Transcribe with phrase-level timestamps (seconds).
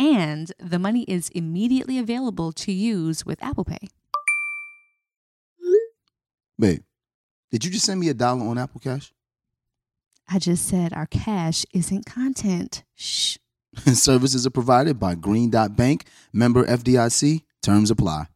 [0.00, 3.88] And the money is immediately available to use with Apple Pay.
[6.58, 6.82] Babe,
[7.50, 9.12] did you just send me a dollar on Apple Cash?
[10.26, 12.82] I just said our cash isn't content.
[12.94, 13.36] Shh.
[13.92, 17.42] Services are provided by Green Dot Bank, member FDIC.
[17.62, 18.26] Terms apply.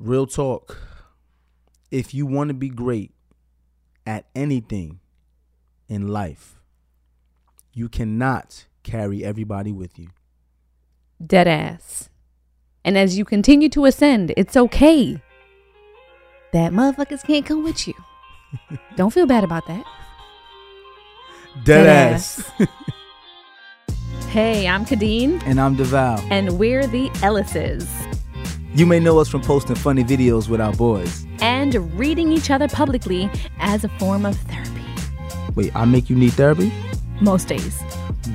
[0.00, 0.76] Real talk.
[1.92, 3.12] If you want to be great
[4.04, 4.98] at anything
[5.88, 6.60] in life,
[7.72, 10.08] you cannot carry everybody with you.
[11.24, 12.08] Dead ass.
[12.84, 15.20] And as you continue to ascend, it's okay
[16.52, 17.94] that motherfuckers can't come with you.
[18.96, 19.84] Don't feel bad about that.
[21.64, 22.50] Dead, Dead ass.
[24.30, 26.20] Hey, I'm Kadeen, and I'm DeVal.
[26.30, 27.86] and we're the Ellises.
[28.74, 31.24] You may know us from posting funny videos with our boys.
[31.40, 33.30] And reading each other publicly
[33.60, 34.82] as a form of therapy.
[35.54, 36.70] Wait, I make you need therapy?
[37.22, 37.80] Most days.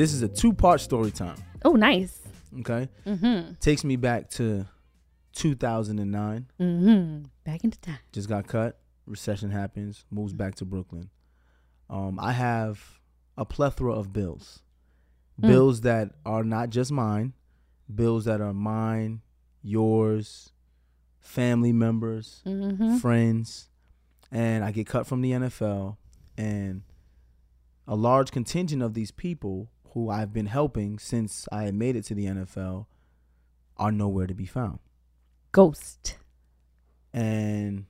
[0.00, 1.36] This is a two-part story time.
[1.62, 2.22] Oh, nice.
[2.60, 3.52] Okay, Mm-hmm.
[3.60, 4.66] takes me back to
[5.34, 6.46] 2009.
[6.58, 7.24] Mm-hmm.
[7.44, 7.98] Back into time.
[8.10, 8.78] Just got cut.
[9.04, 10.06] Recession happens.
[10.10, 11.10] Moves back to Brooklyn.
[11.90, 12.80] Um, I have
[13.36, 14.62] a plethora of bills,
[15.38, 15.48] Mm.
[15.48, 17.34] bills that are not just mine,
[17.94, 19.20] bills that are mine,
[19.62, 20.50] yours,
[21.20, 22.96] family members, Mm-hmm.
[22.96, 23.68] friends,
[24.32, 25.98] and I get cut from the NFL,
[26.38, 26.84] and
[27.86, 32.14] a large contingent of these people who I've been helping since I made it to
[32.14, 32.86] the NFL
[33.76, 34.78] are nowhere to be found.
[35.52, 36.16] Ghost.
[37.12, 37.86] And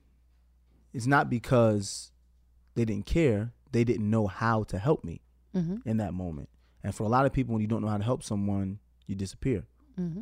[0.95, 2.11] it's not because
[2.75, 5.21] they didn't care, they didn't know how to help me
[5.55, 5.89] Mm-hmm.
[5.89, 6.49] in that moment.
[6.85, 8.79] And for a lot of people, when you don't know how to help someone,
[9.09, 9.65] you disappear.
[10.01, 10.21] Mm-hmm.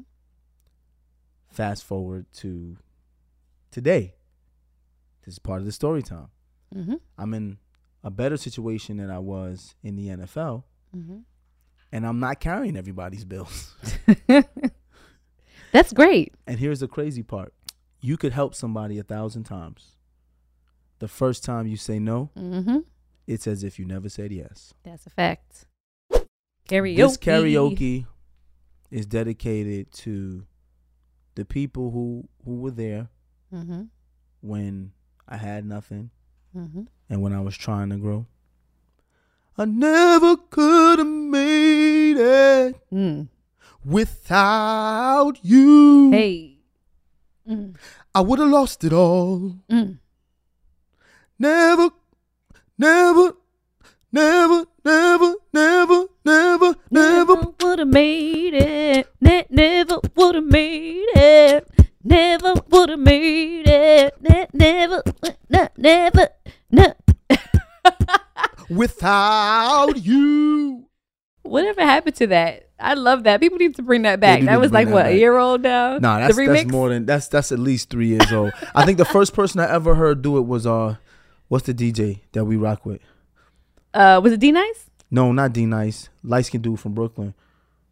[1.51, 2.79] Fast forward to
[3.71, 4.15] today.
[5.27, 6.29] This is part of the story time.
[6.75, 6.95] Mm-hmm.
[7.19, 7.59] I'm in
[8.03, 10.65] a better situation than I was in the NFL,
[10.97, 11.19] Mm-hmm.
[11.93, 13.75] And I'm not carrying everybody's bills.
[15.73, 16.35] That's great.
[16.47, 17.53] And here's the crazy part
[18.01, 19.97] you could help somebody a thousand times.
[21.01, 22.79] The first time you say no, Mm-hmm.
[23.27, 24.73] it's as if you never said yes.
[24.85, 25.67] That's a fact.
[26.69, 26.97] Karaoke.
[26.97, 28.07] This karaoke
[28.91, 30.45] is dedicated to
[31.35, 33.09] the people who who were there
[33.53, 33.83] Mm-hmm.
[34.41, 34.93] when
[35.29, 36.11] I had nothing
[36.57, 36.83] Mm-hmm.
[37.11, 38.27] and when I was trying to grow.
[39.61, 43.29] I never could have made it Mm.
[43.85, 46.11] without you.
[46.13, 46.59] Hey.
[47.49, 47.75] Mm.
[48.15, 49.57] I would have lost it all.
[49.69, 49.99] Mm.
[51.41, 51.91] Never,
[52.79, 53.33] never,
[54.13, 57.35] never, never, never, never, never.
[57.61, 59.09] would have made it.
[59.21, 61.69] Ne- never would have made it.
[62.05, 64.15] Never would have made it.
[64.21, 65.03] Ne- never,
[65.51, 66.29] ne- never,
[66.71, 66.95] ne-
[68.71, 70.87] Without you.
[71.43, 72.69] Whatever happened to that?
[72.79, 73.41] I love that.
[73.41, 74.43] People need to bring that back.
[74.43, 75.13] That was like that what back.
[75.15, 75.99] a year old now.
[75.99, 78.53] Nah, that's that's more than that's that's at least three years old.
[78.75, 80.97] I think the first person I ever heard do it was uh,
[81.49, 83.01] what's the DJ that we rock with?
[83.95, 84.91] uh, was it D Nice?
[85.11, 86.09] No, not D Nice.
[86.23, 87.35] Light skinned dude from Brooklyn.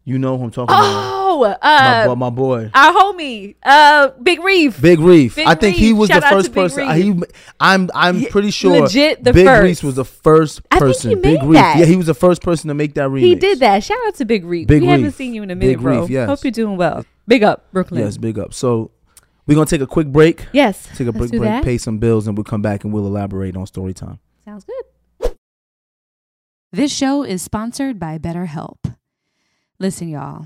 [0.05, 1.13] You know who I'm talking about.
[1.29, 2.71] Oh Oh, my, uh, boy- my boy.
[2.73, 4.81] our homie, uh, Big Reef.
[4.81, 5.35] Big Reef.
[5.35, 6.87] Big I think he was Shout the first person.
[6.87, 7.17] Reef.
[7.17, 7.23] He,
[7.59, 9.63] I'm I'm pretty sure legit the Big first.
[9.63, 10.77] Reef was the first person.
[10.77, 11.09] I think person.
[11.09, 11.53] he Big made Reef.
[11.55, 11.77] that.
[11.79, 13.19] Yeah, he was the first person to make that remix.
[13.19, 13.83] He did that.
[13.83, 14.67] Shout out to Big Reef.
[14.67, 16.01] Big we haven't seen you in a minute, Big bro.
[16.01, 16.29] Reef, yes.
[16.29, 17.05] Hope you're doing well.
[17.27, 18.01] Big up, Brooklyn.
[18.01, 18.53] Yes, big up.
[18.53, 18.91] So
[19.45, 20.47] we're gonna take a quick break.
[20.53, 20.87] Yes.
[20.95, 21.63] Take a let's quick do break, that.
[21.63, 24.19] pay some bills, and we'll come back and we'll elaborate on story time.
[24.45, 25.33] Sounds good.
[26.71, 28.95] This show is sponsored by BetterHelp.
[29.79, 30.45] Listen, y'all,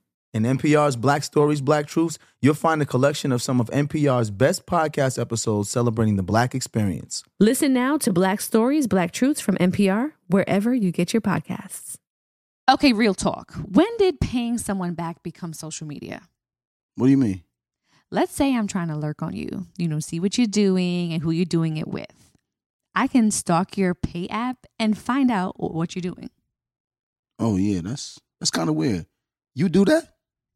[0.33, 4.65] In NPR's Black Stories, Black Truths, you'll find a collection of some of NPR's best
[4.65, 7.21] podcast episodes celebrating the black experience.
[7.41, 11.97] Listen now to Black Stories, Black Truths from NPR, wherever you get your podcasts.
[12.69, 13.51] Okay, real talk.
[13.55, 16.21] When did paying someone back become social media?
[16.95, 17.43] What do you mean?
[18.09, 21.21] Let's say I'm trying to lurk on you, you know, see what you're doing and
[21.21, 22.31] who you're doing it with.
[22.95, 26.29] I can stalk your pay app and find out what you're doing.
[27.37, 29.07] Oh yeah, that's that's kind of weird.
[29.55, 30.10] You do that?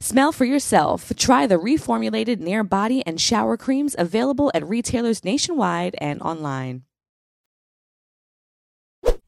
[0.00, 1.12] Smell for yourself.
[1.16, 6.82] Try the reformulated Nair body and shower creams available at retailers nationwide and online.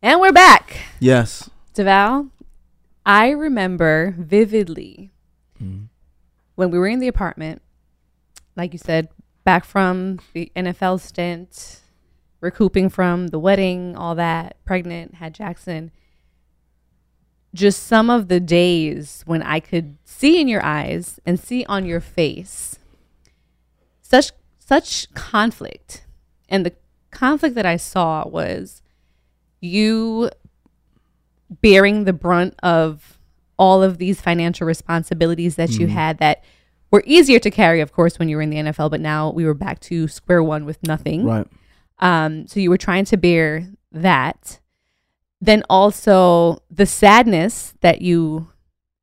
[0.03, 0.77] And we're back.
[1.01, 1.49] Yes.
[1.75, 2.31] Deval,
[3.07, 5.11] I remember vividly
[5.61, 5.85] mm-hmm.
[6.55, 7.63] when we were in the apartment,
[8.55, 9.09] like you said,
[9.45, 11.81] back from the NFL stint,
[12.41, 15.91] recouping from the wedding, all that, pregnant, had Jackson.
[17.59, 21.85] Just some of the days when I could see in your eyes and see on
[21.85, 22.79] your face
[24.01, 26.05] such such conflict.
[26.49, 26.73] And the
[27.11, 28.83] conflict that I saw was
[29.61, 30.31] you
[31.51, 33.19] bearing the brunt of
[33.59, 36.45] all of these financial responsibilities that you had that
[36.91, 39.45] were easier to carry, of course, when you were in the NFL, but now we
[39.45, 41.25] were back to square one with nothing.
[41.25, 41.47] Right.
[41.99, 44.61] Um, so you were trying to bear that.
[45.41, 48.49] Then also the sadness that you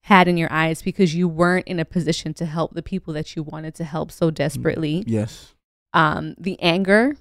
[0.01, 3.35] had in your eyes because you weren't in a position to help the people that
[3.35, 5.03] you wanted to help so desperately.
[5.07, 5.53] Yes.
[5.93, 7.15] Um, the anger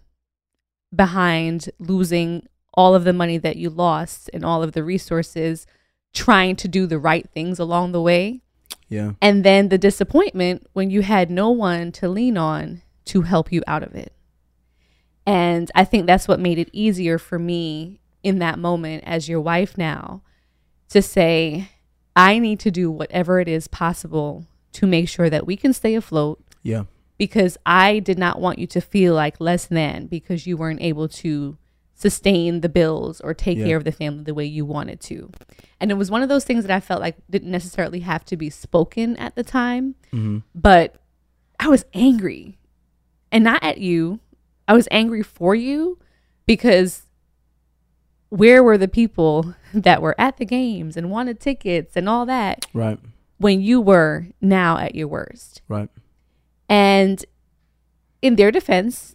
[0.95, 5.67] behind losing all of the money that you lost and all of the resources
[6.13, 8.43] trying to do the right things along the way.
[8.89, 9.13] Yeah.
[9.21, 13.63] And then the disappointment when you had no one to lean on to help you
[13.67, 14.13] out of it.
[15.27, 19.41] And I think that's what made it easier for me in that moment as your
[19.41, 20.23] wife now
[20.89, 21.69] to say,
[22.17, 25.95] I need to do whatever it is possible to make sure that we can stay
[25.95, 26.85] afloat Yeah.
[27.19, 31.09] because I did not want you to feel like less than because you weren't able
[31.09, 31.57] to
[31.95, 33.67] sustain the bills or take Yeah.
[33.67, 35.31] care of the family the way you wanted to.
[35.81, 38.37] And it was one of those things that I felt like didn't necessarily have to
[38.37, 40.39] be spoken at the time, Mm-hmm.
[40.55, 40.97] but
[41.61, 42.59] I was angry.
[43.31, 44.21] And not at you.
[44.69, 45.99] I was angry for you
[46.47, 47.04] because
[48.37, 52.67] where were the people that were at the games and wanted tickets and all that
[52.75, 52.99] Right.
[53.39, 55.63] when you were now at your worst?
[55.69, 55.89] Right.
[56.69, 57.25] And
[58.23, 59.15] in their defense,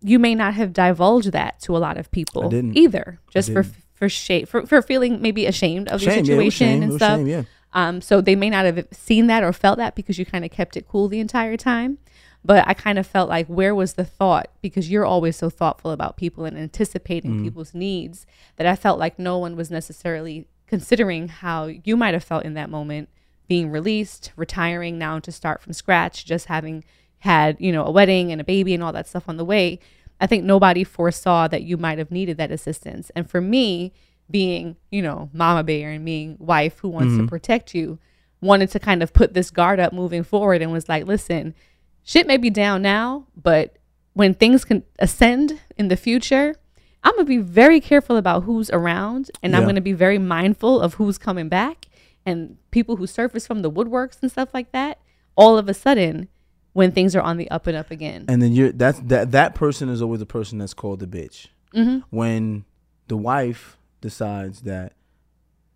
[0.00, 4.08] you may not have divulged that to a lot of people either, just for for
[4.08, 6.12] shame for, for feeling maybe ashamed of the Shame.
[6.12, 6.18] Yeah.
[6.18, 6.82] Was situation shame.
[6.82, 7.18] It and stuff.
[7.18, 7.26] shame.
[7.26, 7.42] Yeah.
[7.72, 10.50] Um, so they may not have seen that or felt that because you kind of
[10.50, 11.98] kept it cool the entire time.
[12.44, 14.48] But I kind of felt like where was the thought?
[14.60, 17.44] Because you're always so thoughtful about people and anticipating mm-hmm.
[17.44, 22.24] people's needs that I felt like no one was necessarily considering how you might have
[22.24, 23.08] felt in that moment,
[23.48, 26.84] being released, retiring now to start from scratch, just having
[27.18, 29.78] had, you know, a wedding and a baby and all that stuff on the way.
[30.20, 33.10] I think nobody foresaw that you might have needed that assistance.
[33.16, 33.92] And for me,
[34.30, 37.28] being, you know, mama bear and being wife who wants to mm-hmm.
[37.28, 37.98] protect you,
[38.40, 41.54] wanted to kind of put this guard up moving forward and was like, listen,
[42.04, 43.76] shit may be down now, but
[44.12, 46.54] when things can ascend in the future,
[47.02, 50.94] I'm gonna be very careful about who's around and I'm gonna be very mindful of
[50.94, 51.86] who's coming back
[52.24, 55.00] and people who surface from the woodworks and stuff like that.
[55.36, 56.28] All of a sudden,
[56.74, 58.26] when things are on the up and up again.
[58.28, 61.48] And then you're that's that that person is always the person that's called the bitch.
[61.74, 62.00] Mm-hmm.
[62.10, 62.64] When
[63.08, 64.92] the wife decides that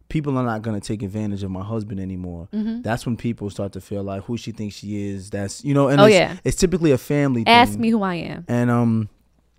[0.09, 3.81] people are not gonna take advantage of my husband anymore, that's when people start to
[3.81, 5.31] feel like who she thinks she is.
[5.31, 6.37] That's you know, and Oh, it's, yeah.
[6.45, 7.45] it's typically a family.
[7.47, 7.81] Ask thing.
[7.83, 8.45] me who I am.
[8.49, 9.09] And um,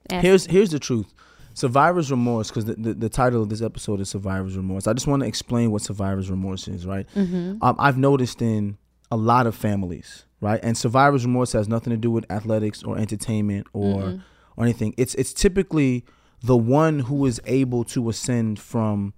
[0.09, 1.13] Ask here's here's the truth.
[1.53, 4.87] Survivor's remorse, because the, the, the title of this episode is Survivor's Remorse.
[4.87, 7.05] I just want to explain what survivor's remorse is, right?
[7.15, 7.61] Mm-hmm.
[7.61, 8.77] Um, I've noticed in
[9.11, 10.59] a lot of families, right?
[10.63, 14.21] And survivor's remorse has nothing to do with athletics or entertainment or
[14.55, 14.93] or anything.
[14.97, 16.05] It's it's typically
[16.41, 19.13] the one who is able to ascend from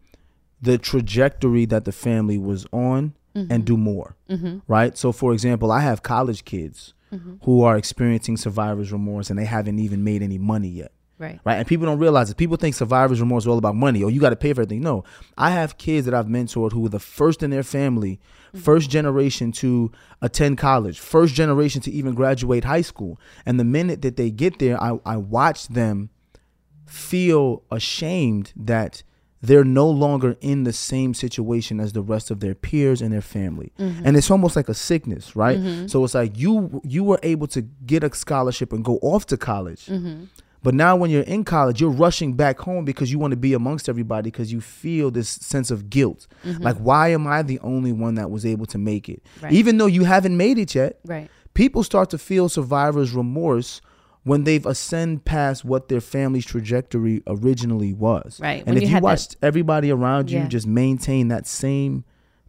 [0.61, 3.61] the trajectory that the family was on and mm-hmm.
[3.61, 4.59] do more, mm-hmm.
[4.67, 4.97] right?
[4.97, 7.35] So, for example, I have college kids mm-hmm.
[7.43, 10.91] who are experiencing survivor's remorse and they haven't even made any money yet
[11.21, 11.39] Right.
[11.43, 11.57] right?
[11.57, 12.37] And people don't realize it.
[12.37, 14.01] People think survivor's remorse is all about money.
[14.01, 14.81] Or you got to pay for everything.
[14.81, 15.03] No,
[15.37, 18.19] I have kids that I've mentored who were the first in their family,
[18.55, 19.91] first generation to
[20.23, 23.19] attend college, first generation to even graduate high school.
[23.45, 26.09] And the minute that they get there, I, I watch them
[26.87, 29.03] feel ashamed that
[29.41, 33.21] they're no longer in the same situation as the rest of their peers and their
[33.21, 34.05] family mm-hmm.
[34.05, 35.87] and it's almost like a sickness right mm-hmm.
[35.87, 39.37] so it's like you you were able to get a scholarship and go off to
[39.37, 40.25] college mm-hmm.
[40.63, 43.53] but now when you're in college, you're rushing back home because you want to be
[43.53, 46.27] amongst everybody because you feel this sense of guilt.
[46.59, 49.23] Like, why am I the only one that was able to make it?
[49.41, 49.51] Right.
[49.53, 51.31] Even though you haven't made it yet, Right.
[51.55, 53.81] people start to feel survivor's remorse
[54.23, 58.39] when they've ascend past what their family's trajectory originally was.
[58.39, 58.59] Right.
[58.59, 60.47] And When if you you, had that- watched everybody around you Yeah.
[60.47, 62.03] just maintain that same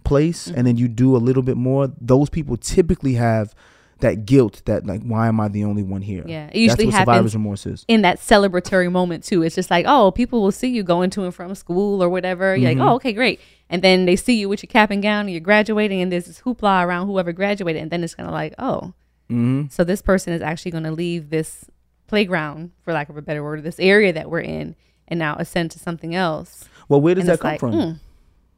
[0.04, 3.54] place and then you do a little bit more, those people typically have
[4.00, 6.24] that guilt that like why am I the only one here?
[6.26, 6.48] Yeah.
[6.52, 7.84] It usually That's what happens survivor's remorse is.
[7.86, 9.42] in that celebratory moment too.
[9.42, 12.56] It's just like, oh, people will see you going to and from school or whatever.
[12.56, 12.80] You're Mm-hmm.
[12.80, 13.40] like, oh, okay, great.
[13.70, 16.26] And then they see you with your cap and gown and you're graduating and there's
[16.26, 17.80] this hoopla around whoever graduated.
[17.80, 18.92] And then it's kind of like, oh,
[19.32, 19.68] Mm-hmm.
[19.70, 21.64] so this person is actually going to leave this
[22.06, 24.76] playground, for lack of a better word, this area that we're in
[25.08, 26.68] and now ascend to something else.
[26.88, 27.72] Well, where does And that come like, from?
[27.72, 28.00] mm,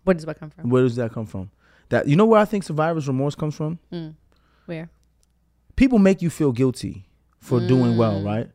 [0.05, 0.71] where does what come from?
[0.71, 1.51] Where does that come from?
[1.91, 3.79] That you know where I think survivor's remorse comes from?
[4.67, 4.91] Where?
[5.77, 7.05] People make you feel guilty
[7.41, 8.25] for doing well, Mm.
[8.25, 8.51] right?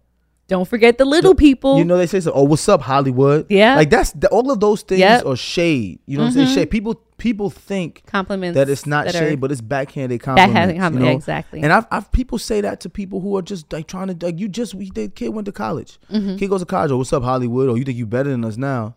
[0.48, 1.78] Don't forget the little people.
[1.78, 2.32] You know they say so.
[2.34, 3.46] Oh, what's up, Hollywood?
[3.50, 3.76] Yeah.
[3.76, 5.26] like that's the, all of those things Yep.
[5.28, 6.00] are shade.
[6.08, 6.56] You know what I'm saying?
[6.56, 6.72] Shade.
[6.72, 10.54] People people think compliments that it's not that shade, but it's backhanded compliments.
[10.54, 11.18] backhanded compliment- you know?
[11.18, 11.62] exactly.
[11.62, 14.40] And I've, I've people say that to people who are just like trying to like
[14.40, 16.00] you just we the kid went to college.
[16.12, 16.38] Mm-hmm.
[16.38, 16.90] Kid goes to college.
[16.92, 17.70] Oh, what's up, Hollywood?
[17.70, 18.96] Oh, you think you better than us now?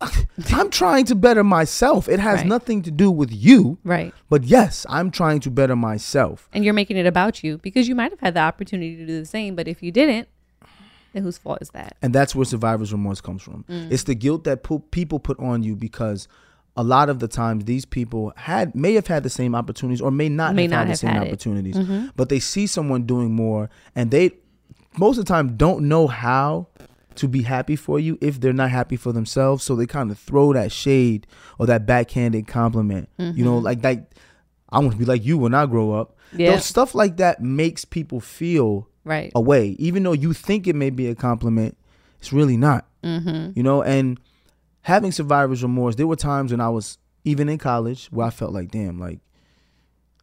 [0.54, 2.08] I'm trying to better myself.
[2.08, 2.46] It has Right.
[2.46, 3.78] nothing to do with you.
[3.82, 4.14] right.
[4.30, 6.48] But yes, I'm trying to better myself.
[6.52, 9.18] and you're making it about you because you might have had the opportunity to do
[9.18, 10.28] the same but if you didn't
[11.14, 11.96] And whose fault is that?
[12.00, 13.64] and that's where survivor's remorse comes from.
[13.68, 13.90] Mm.
[13.90, 16.28] It's the guilt that pu- people put on you because
[16.78, 20.10] a lot of the times these people had may have had the same opportunities or
[20.10, 21.24] may not May have not had the same had it.
[21.24, 21.32] Mm-hmm.
[21.32, 24.30] opportunities, but they see someone doing more, and they
[24.96, 26.68] most of the time don't know how
[27.16, 29.64] to be happy for you if they're not happy for themselves.
[29.64, 31.26] So they kind of throw that shade
[31.58, 33.08] or that backhanded compliment.
[33.18, 33.44] You Mm-hmm.
[33.44, 34.12] know, like that.
[34.70, 36.16] I want to be like you when I grow up.
[36.36, 36.52] Yeah.
[36.52, 39.32] Those stuff like that makes people feel Right.
[39.34, 39.70] away.
[39.78, 41.76] Even though you think it may be a compliment,
[42.20, 42.86] it's really not.
[43.02, 43.52] Mm-hmm.
[43.56, 44.20] You know, and
[44.88, 48.54] having survivor's remorse, there were times when I was even in college where I felt
[48.54, 49.20] like, damn, like,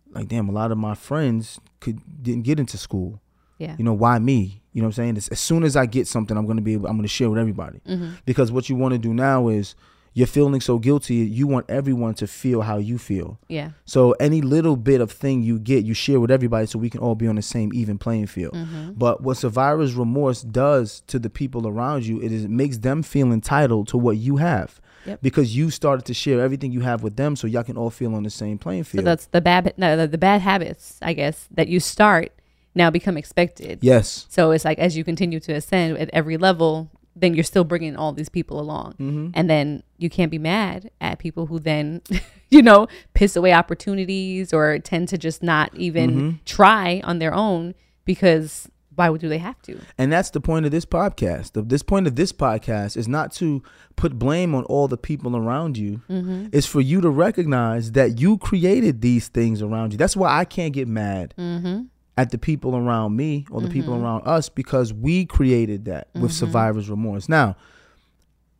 [0.09, 3.21] like damn, a lot of my friends could didn't get into school.
[3.59, 3.75] Yeah.
[3.77, 4.63] You know, why me?
[4.73, 5.17] You know what I'm saying?
[5.17, 7.37] As, as soon as I get something, I'm gonna be able, I'm gonna share with
[7.37, 7.79] everybody.
[7.87, 8.15] Mm-hmm.
[8.25, 9.75] Because what you want to do now is
[10.17, 13.37] you're feeling so guilty, you want everyone to feel how you feel.
[13.49, 13.71] Yeah.
[13.83, 17.01] So any little bit of thing you get, you share with everybody, so we can
[17.01, 18.53] all be on the same even playing field.
[18.53, 18.93] Mm-hmm.
[18.93, 23.03] But what survivor's remorse does to the people around you, it is it makes them
[23.03, 25.19] feel entitled to what you have, Yep.
[25.21, 28.15] because you started to share everything you have with them, so y'all can all feel
[28.15, 29.03] on the same playing field.
[29.03, 32.31] So that's the bad no, the, the bad habits, I guess, that you start
[32.73, 33.79] now become expected.
[33.81, 37.63] yes, So it's like as you continue to ascend at every level, then you're still
[37.63, 38.91] bringing all these people along.
[38.93, 39.29] Mm-hmm.
[39.33, 42.01] And then you can't be mad at people who then,
[42.49, 46.29] you know, piss away opportunities or tend to just not even Mm-hmm.
[46.45, 49.77] try on their own because why would do they have to?
[49.97, 51.51] and that's the point of this podcast.
[51.51, 53.61] The this point of this podcast is not to
[53.97, 56.01] put blame on all the people around you.
[56.09, 56.47] Mm-hmm.
[56.53, 59.97] It's for you to recognize that you created these things around you.
[59.97, 61.83] That's why I can't get mad Mm-hmm.
[62.17, 64.05] At the people around me or the people mm-hmm.
[64.05, 66.29] around us because we created that with Mm-hmm.
[66.29, 67.27] survivor's remorse.
[67.27, 67.57] Now,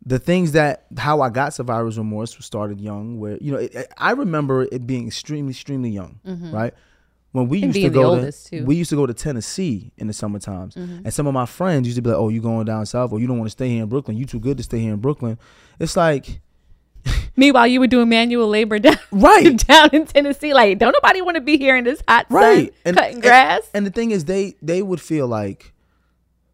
[0.04, 3.18] the things that how I got survivor's remorse was started young.
[3.18, 6.52] Where you know, it, I remember it being extremely, extremely young, mm-hmm.
[6.54, 6.74] right?
[7.32, 8.64] When we And used to go to, too.
[8.64, 11.04] we used to go to Tennessee in the summer times, mm-hmm.
[11.04, 13.20] and some of my friends used to be like, "Oh, you going down south, or
[13.20, 14.16] you don't want to stay here in Brooklyn?
[14.16, 15.38] You too good to stay here in Brooklyn."
[15.80, 16.40] It's like,
[17.36, 19.56] Meanwhile, you were doing manual labor down, Right.
[19.68, 20.54] down in Tennessee.
[20.54, 23.70] Like, don't nobody want to be here in this hot right sun cutting and, grass.
[23.74, 25.72] And, the thing is they they would feel like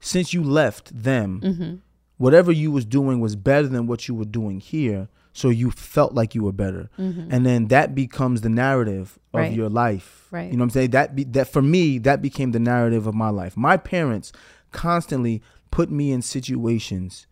[0.01, 1.75] since you left them Mm-hmm.
[2.19, 6.13] whatever you was doing was better than what you were doing here so you felt
[6.13, 9.37] like you were better and then that becomes the narrative of Mm-hmm.
[9.39, 9.53] Right.
[9.53, 10.51] your life Right.
[10.51, 13.15] you know what i'm saying that be, that for me that became the narrative of
[13.15, 14.31] my life my parents
[14.73, 17.27] constantly put me in situations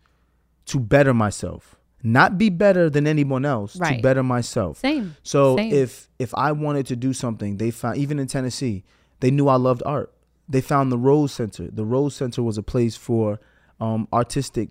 [0.65, 5.15] to better myself not be better than anyone else to better myself Same.
[5.23, 5.73] so Same.
[5.73, 8.83] if if I wanted to do something, they found even in Tennessee,
[9.19, 10.11] they knew I loved art.
[10.49, 11.69] They found the Rose Center.
[11.71, 13.39] The Rose Center was a place for
[13.79, 14.69] um, artistic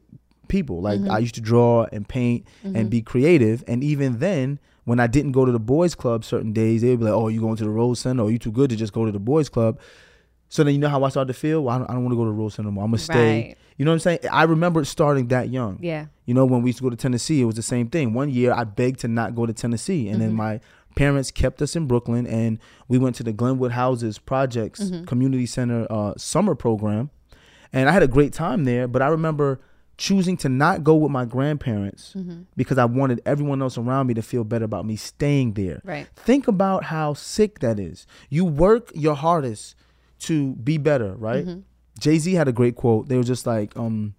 [0.48, 0.80] people.
[0.82, 1.10] Like Mm-hmm.
[1.10, 3.62] I used to draw and paint and be creative.
[3.66, 6.98] And even then, when I didn't go to the boys' club certain days, they would
[6.98, 8.24] be like, "Oh, you going to the Rose Center?
[8.24, 9.78] Or you too good to just go to the boys' club?"
[10.50, 11.62] So then you know how I started to feel.
[11.62, 12.84] Well, I don't, I don't want to go to Rose Center anymore.
[12.84, 13.42] I'm gonna stay.
[13.42, 13.56] Right.
[13.78, 14.18] You know what I'm saying?
[14.30, 15.78] I remember it starting that young.
[15.80, 16.06] Yeah.
[16.26, 18.12] You know, when we used to go to Tennessee, it was the same thing.
[18.12, 20.08] One year I begged to not go to Tennessee.
[20.08, 20.38] And then mm-hmm.
[20.38, 20.60] my
[20.96, 22.58] parents kept us in Brooklyn and
[22.88, 25.04] we went to the Glenwood Houses Projects mm-hmm.
[25.04, 27.10] Community Center uh, summer program.
[27.72, 29.60] And I had a great time there, but I remember
[29.96, 32.42] choosing to not go with my grandparents mm-hmm.
[32.56, 35.80] because I wanted everyone else around me to feel better about me staying there.
[35.84, 36.08] Right.
[36.16, 38.06] Think about how sick that is.
[38.28, 39.76] You work your hardest
[40.20, 41.46] to be better, right?
[41.98, 43.08] Jay Z had a great quote.
[43.08, 44.14] They were just like, um,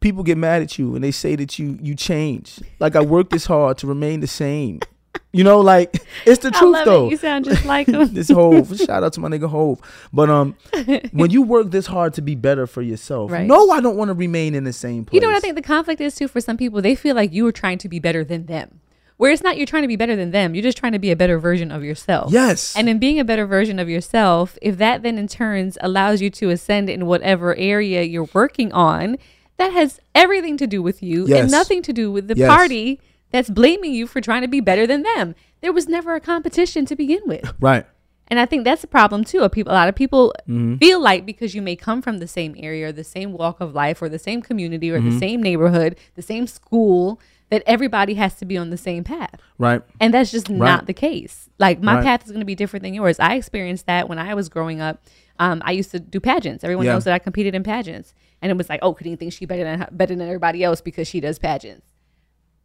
[0.00, 2.60] people get mad at you and they say that you you change.
[2.80, 4.80] Like I worked this hard to remain the same.
[5.34, 5.94] You know, like
[6.26, 7.06] it's the I truth love though.
[7.06, 7.12] it.
[7.12, 8.12] You sound just like him.
[8.12, 8.76] this Hove.
[8.78, 9.80] Shout out to my nigga Hove.
[10.12, 10.54] But um,
[11.12, 13.46] when you work this hard to be better for yourself, Right.
[13.46, 15.14] no, I don't want to remain in the same place.
[15.14, 16.82] You know what I think the conflict is too for some people?
[16.82, 18.80] They feel like you are trying to be better than them.
[19.22, 21.12] Where it's not you're trying to be better than them, you're just trying to be
[21.12, 22.32] a better version of yourself.
[22.32, 22.74] Yes.
[22.74, 26.28] And in being a better version of yourself, if that then in turns allows you
[26.30, 29.18] to ascend in whatever area you're working on,
[29.58, 31.40] that has everything to do with you Yes.
[31.40, 32.48] and nothing to do with the Yes.
[32.48, 35.36] party that's blaming you for trying to be better than them.
[35.60, 37.48] There was never a competition to begin with.
[37.60, 37.86] right.
[38.26, 39.42] And I think that's a problem too.
[39.42, 40.78] A people, a lot of people Mm-hmm.
[40.78, 43.72] feel like because you may come from the same area, or the same walk of
[43.72, 45.10] life, or the same community, or Mm-hmm.
[45.10, 47.20] the same neighborhood, the same school,
[47.52, 49.38] that everybody has to be on the same path.
[49.58, 49.82] Right.
[50.00, 50.56] And that's just Right.
[50.58, 51.50] not the case.
[51.58, 52.04] Like my Right.
[52.04, 53.20] path is going to be different than yours.
[53.20, 55.02] I experienced that when I was growing up.
[55.38, 56.64] Um, I used to do pageants.
[56.64, 56.92] Everyone Yeah.
[56.94, 59.64] knows that I competed in pageants, and it was like, oh, Kadeen thinks she better
[59.64, 61.86] than better than everybody else because she does pageants.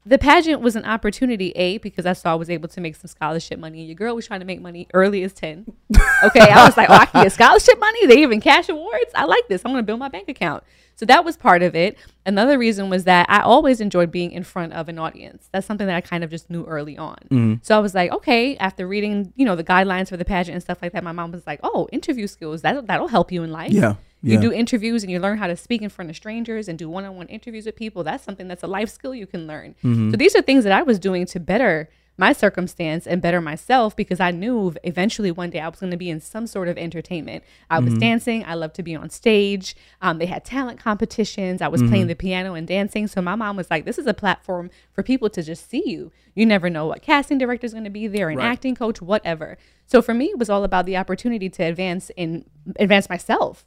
[0.05, 3.09] The pageant was an opportunity, a because I saw I was able to make some
[3.09, 3.79] scholarship money.
[3.79, 5.65] And your girl was trying to make money early as ten.
[6.23, 8.07] Okay, I was like, oh, I can get scholarship money.
[8.07, 9.11] They even cash awards.
[9.13, 9.61] I like this.
[9.65, 10.63] I'm going to build my bank account.
[10.97, 11.97] So that was part of it.
[12.25, 15.47] Another reason was that I always enjoyed being in front of an audience.
[15.53, 17.59] That's something that I kind of just knew early on.
[17.63, 20.61] So I was like, okay, after reading, you know, the guidelines for the pageant and
[20.61, 23.51] stuff like that, my mom was like, oh, interview skills, that that'll help you in
[23.51, 23.71] life.
[23.71, 23.95] Yeah.
[24.23, 24.41] You Yeah.
[24.41, 27.27] do interviews and you learn how to speak in front of strangers and do one-on-one
[27.27, 28.03] interviews with people.
[28.03, 29.75] That's something that's a life skill you can learn.
[29.83, 30.09] Mm-hmm.
[30.11, 31.87] So these are things that I was doing to better
[32.19, 35.97] my circumstance and better myself because I knew eventually one day I was going to
[35.97, 37.43] be in some sort of entertainment.
[37.69, 38.43] I was dancing.
[38.43, 39.75] I loved to be on stage.
[40.01, 41.61] Um, they had talent competitions.
[41.61, 43.05] I was playing the piano and dancing.
[43.07, 46.11] So my mom was like, "This is a platform for people to just see you.
[46.33, 48.45] You never know what casting director is going to be there, an Right.
[48.45, 52.45] acting coach, whatever." So for me, it was all about the opportunity to advance in
[52.79, 53.63] advance myself.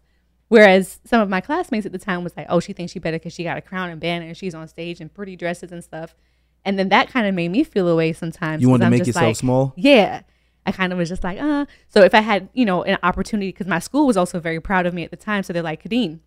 [0.48, 3.18] Whereas some of my classmates at the time was like, "Oh, she thinks she better
[3.18, 5.84] because she got a crown and banner and she's on stage in pretty dresses and
[5.84, 6.16] stuff."
[6.64, 8.62] And then that kind of made me feel away sometimes.
[8.62, 9.72] You want to I'm make yourself like, small?
[9.76, 10.22] Yeah.
[10.66, 11.64] I kind of was just like, uh.
[11.88, 14.84] So if I had, you know, an opportunity, because my school was also very proud
[14.86, 15.42] of me at the time.
[15.42, 16.18] So they're like, Kadeen,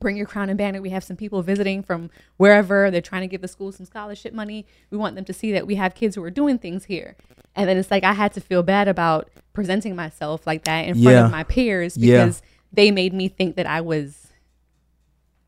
[0.00, 0.80] bring your crown and banner.
[0.80, 2.90] We have some people visiting from wherever.
[2.90, 4.64] They're trying to give the school some scholarship money.
[4.90, 7.16] We want them to see that we have kids who are doing things here.
[7.54, 11.02] And then it's like I had to feel bad about presenting myself like that in
[11.02, 12.24] front of my peers Yeah.
[12.24, 14.28] because they made me think that I was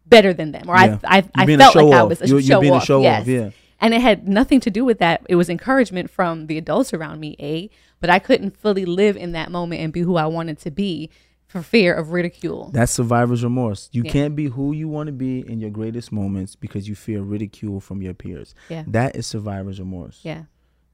[0.06, 0.98] better than them, or Yeah.
[1.04, 3.26] I, I, I felt like I was a You're- show you're being a off.
[3.26, 3.50] yeah.
[3.80, 5.24] And it had nothing to do with that.
[5.28, 9.32] It was encouragement from the adults around me, A, but I couldn't fully live in
[9.32, 11.10] that moment and be who I wanted to be
[11.46, 12.70] for fear of ridicule.
[12.72, 13.88] That's survivor's remorse.
[13.92, 14.12] You Yeah.
[14.12, 17.80] can't be who you want to be in your greatest moments because you fear ridicule
[17.80, 18.54] from your peers.
[18.68, 18.84] Yeah.
[18.86, 20.20] That is survivor's remorse.
[20.22, 20.44] Yeah.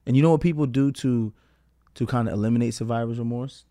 [0.05, 1.33] And you know what people do to
[1.95, 3.65] to kind of eliminate survivor's remorse?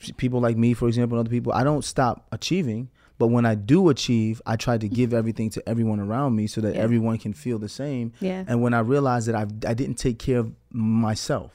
[0.00, 2.88] P- People like me, for example, and other people, I don't stop achieving,
[3.18, 6.60] but when I do achieve, I try to give everything to everyone around me so
[6.62, 6.80] that Yeah.
[6.82, 8.12] everyone can feel the same.
[8.20, 8.44] Yeah.
[8.46, 11.52] And when I realized that I I didn't take care of myself,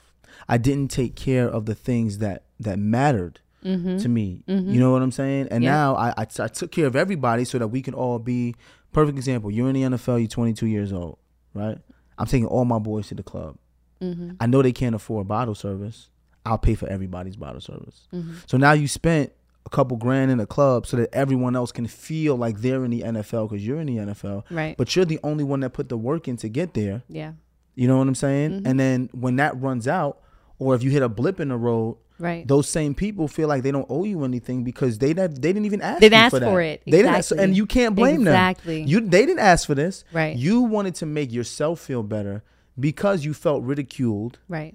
[0.48, 4.42] I didn't take care of the things that that mattered to me.
[4.46, 5.48] You know what I'm saying?
[5.50, 5.62] And Mm-hmm.
[5.64, 5.70] Yeah.
[5.70, 8.54] now I, I I took care of everybody so that we can all be
[8.92, 9.50] perfect example.
[9.50, 10.18] You're in the NFL.
[10.18, 11.18] You're 22 years old,
[11.54, 11.78] right?
[12.18, 13.56] I'm taking all my boys to the club.
[14.00, 14.30] Mm-hmm.
[14.40, 16.08] I know they can't afford bottle service.
[16.46, 18.08] I'll pay for everybody's bottle service.
[18.14, 18.32] Mm-hmm.
[18.46, 19.32] So now you spent
[19.66, 22.90] a couple grand in a club so that everyone else can feel like they're in
[22.90, 24.44] the NFL because you're in the NFL.
[24.50, 24.76] Right.
[24.76, 27.02] But you're the only one that put the work in to get there.
[27.08, 27.32] Yeah.
[27.74, 28.50] You know what I'm saying?
[28.50, 28.66] Mm-hmm.
[28.66, 30.20] And then when that runs out,
[30.58, 32.46] or if you hit a blip in the road, Right.
[32.46, 35.80] those same people feel like they don't owe you anything because they they didn't even
[35.80, 36.00] ask.
[36.00, 36.10] For it.
[36.10, 36.82] They didn't ask for, for it.
[36.84, 38.80] They didn't ask, and you can't blame Exactly.
[38.80, 38.88] them.
[38.90, 40.04] You they didn't ask for this.
[40.12, 40.36] Right.
[40.36, 42.42] You wanted to make yourself feel better
[42.78, 44.74] because you felt ridiculed, Right.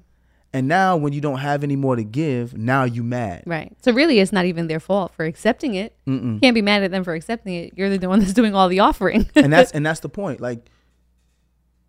[0.55, 3.43] And now when you don't have any more to give, now you mad.
[3.45, 3.75] Right.
[3.81, 5.93] So really, it's not even their fault for accepting it.
[6.07, 6.39] Mm-mm.
[6.39, 7.73] Can't be mad at them for accepting it.
[7.75, 9.29] You're the one that's doing all the offering.
[9.35, 10.39] and that's and that's the point.
[10.39, 10.69] Like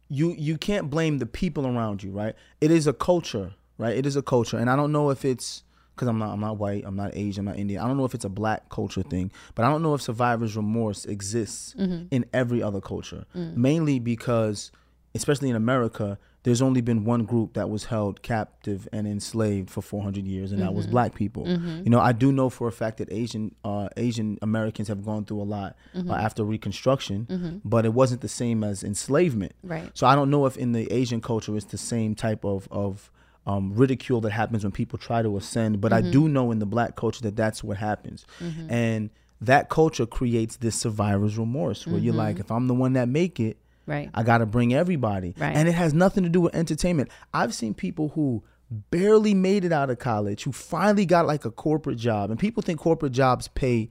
[0.09, 2.35] you you can't blame the people around you, right?
[2.61, 3.97] It is a culture, right?
[3.97, 5.63] It is a culture, and I don't know if it's
[5.95, 7.81] because I'm not I'm not white, I'm not Asian, I'm not Indian.
[7.81, 10.57] I don't know if it's a black culture thing, but I don't know if survivor's
[10.57, 12.07] remorse exists mm-hmm.
[12.11, 13.27] in every other culture.
[13.33, 13.57] Mm.
[13.57, 14.73] Mainly because,
[15.15, 19.83] especially in America, there's only been one group that was held captive and enslaved for
[19.83, 20.93] 400 years, and that was mm-hmm.
[20.93, 21.45] black people.
[21.45, 21.83] Mm-hmm.
[21.83, 25.25] You know, I do know for a fact that Asian uh, Asian Americans have gone
[25.25, 26.11] through a lot uh, mm-hmm.
[26.13, 29.57] after Reconstruction, but it wasn't the same as enslavement.
[29.65, 29.91] Right.
[29.95, 33.11] So I don't know if in the Asian culture it's the same type of of
[33.45, 36.67] um, ridicule that happens when people try to ascend, but I do know in the
[36.67, 38.25] black culture that that's what happens,
[38.71, 43.09] and that culture creates this survivor's remorse where you're like, if I'm the one that
[43.09, 44.11] make it, right.
[44.15, 45.35] I got to bring everybody.
[45.39, 45.57] Right.
[45.57, 47.11] And it has nothing to do with entertainment.
[47.33, 51.51] I've seen people who barely made it out of college who finally got like a
[51.51, 52.31] corporate job.
[52.31, 53.91] And people think corporate jobs pay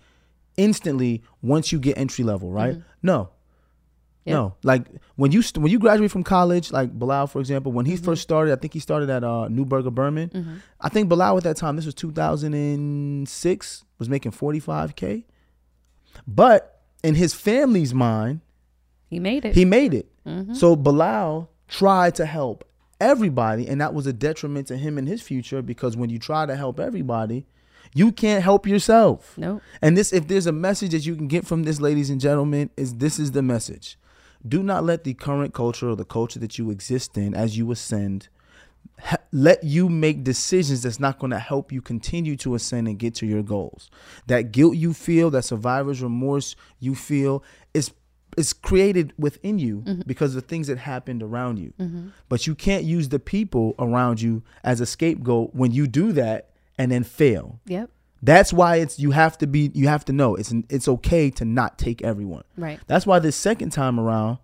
[0.57, 2.73] instantly once you get entry level, right?
[2.73, 2.87] Mm-hmm.
[3.03, 3.29] No.
[4.25, 4.33] Yep.
[4.33, 4.55] No.
[4.63, 7.93] Like when you st- when you graduate from college, like Bilal for example, when he
[7.93, 8.05] mm-hmm.
[8.05, 10.29] first started, I think he started at uh Neuberger Berman.
[10.29, 10.55] Mm-hmm.
[10.81, 15.23] I think Bilal at that time, this was 2006, was making 45k.
[16.27, 18.41] But in his family's mind,
[19.15, 19.55] He made it.
[19.55, 20.11] he made it.
[20.27, 20.53] Mm-hmm.
[20.55, 22.67] So Bilal tried to help
[22.99, 26.45] everybody, and that was a detriment to him and his future because when you try
[26.45, 27.45] to help everybody,
[27.93, 29.37] you can't help yourself.
[29.37, 29.61] Nope.
[29.81, 32.69] And this, if there's a message that you can get from this, ladies and gentlemen,
[32.75, 33.97] is this is the message.
[34.45, 37.71] Do not let the current culture or the culture that you exist in as you
[37.71, 38.27] ascend
[38.99, 42.99] ha- let you make decisions that's not going to help you continue to ascend and
[42.99, 43.89] get to your goals.
[44.27, 47.43] That guilt you feel, that survivor's remorse you feel
[48.37, 50.01] is is created within you mm-hmm.
[50.05, 51.73] because of the things that happened around you.
[51.79, 52.09] Mm-hmm.
[52.29, 56.49] But you can't use the people around you as a scapegoat when you do that
[56.77, 57.59] and then fail.
[57.65, 57.89] Yep.
[58.21, 61.45] That's why it's you have to be you have to know it's it's okay to
[61.45, 62.43] not take everyone.
[62.57, 62.79] Right.
[62.87, 64.39] That's why this second time around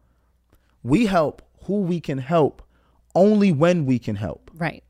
[0.83, 2.61] we help who we can help
[3.15, 4.51] only when we can help.
[4.53, 4.83] Right.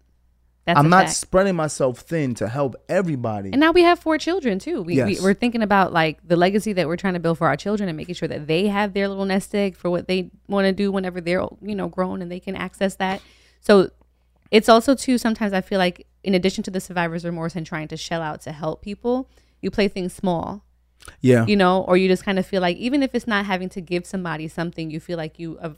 [0.65, 1.15] That's I'm not fact.
[1.17, 3.49] spreading myself thin to help everybody.
[3.51, 4.83] And now we have four children too.
[4.83, 5.07] We, Yes.
[5.19, 7.89] we we're thinking about like the legacy that we're trying to build for our children
[7.89, 10.71] and making sure that they have their little nest egg for what they want to
[10.71, 13.21] do whenever they're you know grown and they can access that.
[13.59, 13.89] So
[14.51, 17.87] it's also too sometimes I feel like in addition to the survivor's remorse and trying
[17.87, 19.29] to shell out to help people,
[19.61, 20.63] you play things small
[21.21, 21.47] Yeah.
[21.47, 23.81] you know, or you just kind of feel like even if it's not having to
[23.81, 25.77] give somebody something, you feel like you have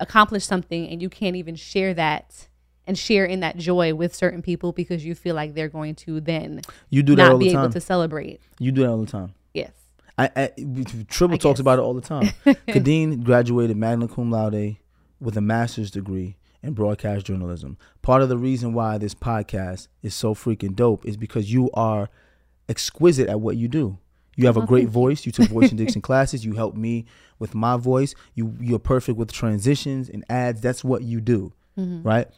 [0.00, 2.48] accomplished something and you can't even share that
[2.86, 6.20] and share in that joy with certain people because you feel like they're going to
[6.20, 8.40] then You do that all not be able to celebrate.
[8.58, 9.34] You do that all the time.
[9.54, 9.70] Yes.
[10.18, 10.46] I, I
[11.08, 11.60] Triple I talks guess.
[11.60, 12.26] about it all the time.
[12.68, 14.76] Kadeen graduated magna cum laude
[15.20, 17.76] with a master's degree in broadcast journalism.
[18.02, 22.08] Part of the reason why this podcast is so freaking dope is because you are
[22.68, 23.98] exquisite at what you do.
[24.36, 25.26] You have a Oh, great voice.
[25.26, 26.44] You took voice and diction classes.
[26.44, 27.04] You helped me
[27.38, 28.14] with my voice.
[28.34, 30.60] You you're perfect with transitions and ads.
[30.60, 32.02] That's what you do, Mm-hmm.
[32.06, 32.28] right?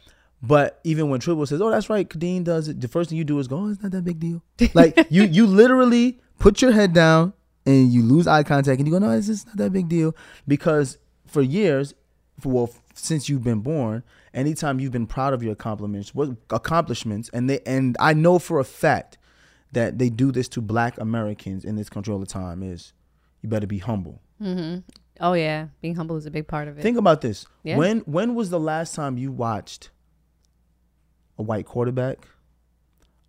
[0.47, 2.79] But even when Triple says, "Oh, that's right," Kadeen does it.
[2.79, 5.23] The first thing you do is go, "Oh, it's not that big deal." Like you
[5.23, 7.33] you literally put your head down
[7.65, 10.15] and you lose eye contact and you go, "No, it's just not that big deal,"
[10.47, 11.93] because for years,
[12.39, 14.03] for well, since you've been born,
[14.33, 18.59] anytime you've been proud of your accomplishments, what accomplishments, and they and I know for
[18.59, 19.17] a fact
[19.71, 22.93] that they do this to Black Americans in this country all the time is
[23.41, 24.21] you better be humble.
[24.41, 24.79] Mm-hmm.
[25.21, 26.81] Oh yeah, being humble is a big part of it.
[26.81, 27.45] Think about this.
[27.63, 27.77] Yeah.
[27.77, 29.89] When when was the last time you watched
[31.37, 32.27] a white quarterback,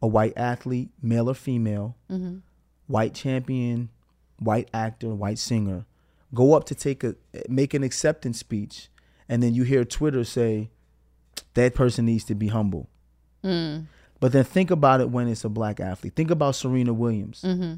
[0.03, 2.39] a white athlete, male or female, Mm-hmm.
[2.87, 3.89] white champion,
[4.39, 5.87] white actor, white singer,
[6.35, 7.15] go up to take a
[7.49, 8.89] make an acceptance speech,
[9.29, 10.71] and then you hear Twitter say
[11.55, 12.89] that person needs to be humble.
[13.43, 13.87] Mm.
[14.21, 16.15] But then think about it when it's a black athlete.
[16.15, 17.43] Think about Serena Williams.
[17.43, 17.75] Mm-hmm.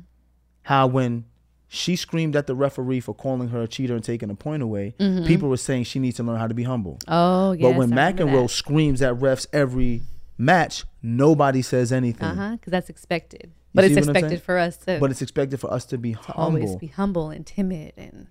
[0.62, 1.24] How when
[1.68, 4.94] she screamed at the referee for calling her a cheater and taking a point away,
[4.98, 5.26] Mm-hmm.
[5.26, 6.98] people were saying she needs to learn how to be humble.
[7.08, 7.62] Oh yes.
[7.62, 10.02] but when McEnroe screams at refs every
[10.38, 12.28] match, nobody says anything.
[12.28, 13.52] Uh-huh, because that's expected.
[13.74, 15.98] But it's see what I'm expected for us to, But it's expected for us to
[15.98, 16.42] be to humble.
[16.42, 18.28] always be humble and timid and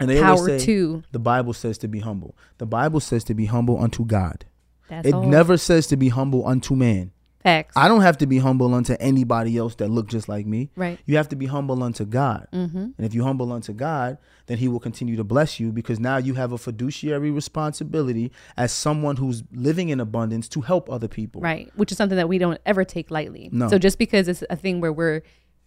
[0.00, 1.02] and they always power say to.
[1.12, 2.34] the Bible says to be humble.
[2.58, 4.46] The Bible says to be humble unto God.
[4.88, 5.24] That's it all.
[5.26, 7.12] never says to be humble unto man.
[7.42, 7.76] Facts.
[7.76, 10.70] I don't have to be humble unto anybody else that look just like me.
[10.76, 10.98] right.
[11.06, 12.46] You have to be humble unto God.
[12.52, 12.78] Mm-hmm.
[12.78, 16.16] And if you humble unto God, then He will continue to bless you because now
[16.16, 21.40] you have a fiduciary responsibility as someone who's living in abundance to help other people.
[21.40, 21.70] Right.
[21.76, 23.48] Which is something that we don't ever take lightly.
[23.52, 23.68] No.
[23.68, 25.22] So just because it's a thing where we're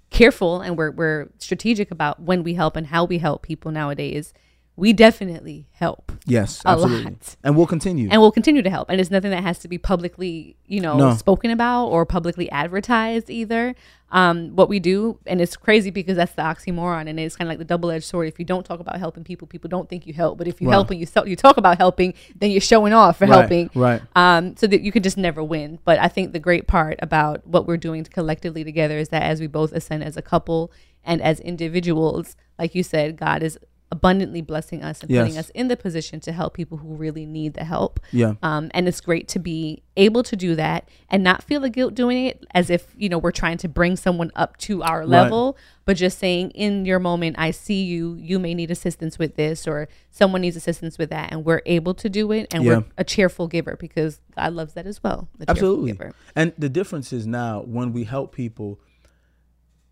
[0.10, 4.34] careful and we're we're strategic about when we help and how we help people nowadays,
[4.76, 6.12] we definitely help.
[6.26, 7.04] Yes, A absolutely.
[7.12, 7.36] lot.
[7.44, 8.08] And we'll continue.
[8.12, 8.90] And we'll continue to help.
[8.90, 11.14] And it's nothing that has to be publicly, you know, No.
[11.14, 13.76] spoken about or publicly advertised either.
[14.12, 17.52] Um, what we do, and it's crazy because that's the oxymoron, and it's kind of
[17.52, 18.28] like the double-edged sword.
[18.28, 20.38] If you don't talk about helping people, people don't think you help.
[20.38, 20.74] But if you Right.
[20.74, 23.70] help and you so- you talk about helping, then you're showing off for Right, helping.
[23.74, 24.02] right.
[24.16, 25.80] Um, so that you could just never win.
[25.84, 29.40] But I think the great part about what we're doing collectively together is that as
[29.40, 30.72] we both ascend as a couple
[31.04, 33.58] and as individuals, like you said, God is
[33.94, 37.54] abundantly blessing us and putting us in the position to help people who really need
[37.54, 38.00] the help.
[38.12, 38.34] Yeah.
[38.42, 41.94] Um, and it's great to be able to do that and not feel the guilt
[41.94, 45.56] doing it as if, you know, we're trying to bring someone up to our level,
[45.86, 49.68] but just saying in your moment, I see you, you may need assistance with this
[49.68, 51.32] or someone needs assistance with that.
[51.32, 52.52] And we're able to do it.
[52.52, 52.78] And Yeah.
[52.78, 55.30] we're a cheerful giver because God loves that as well.
[55.48, 55.92] Absolutely.
[55.92, 56.14] giver.
[56.36, 58.80] And the difference is now when we help people,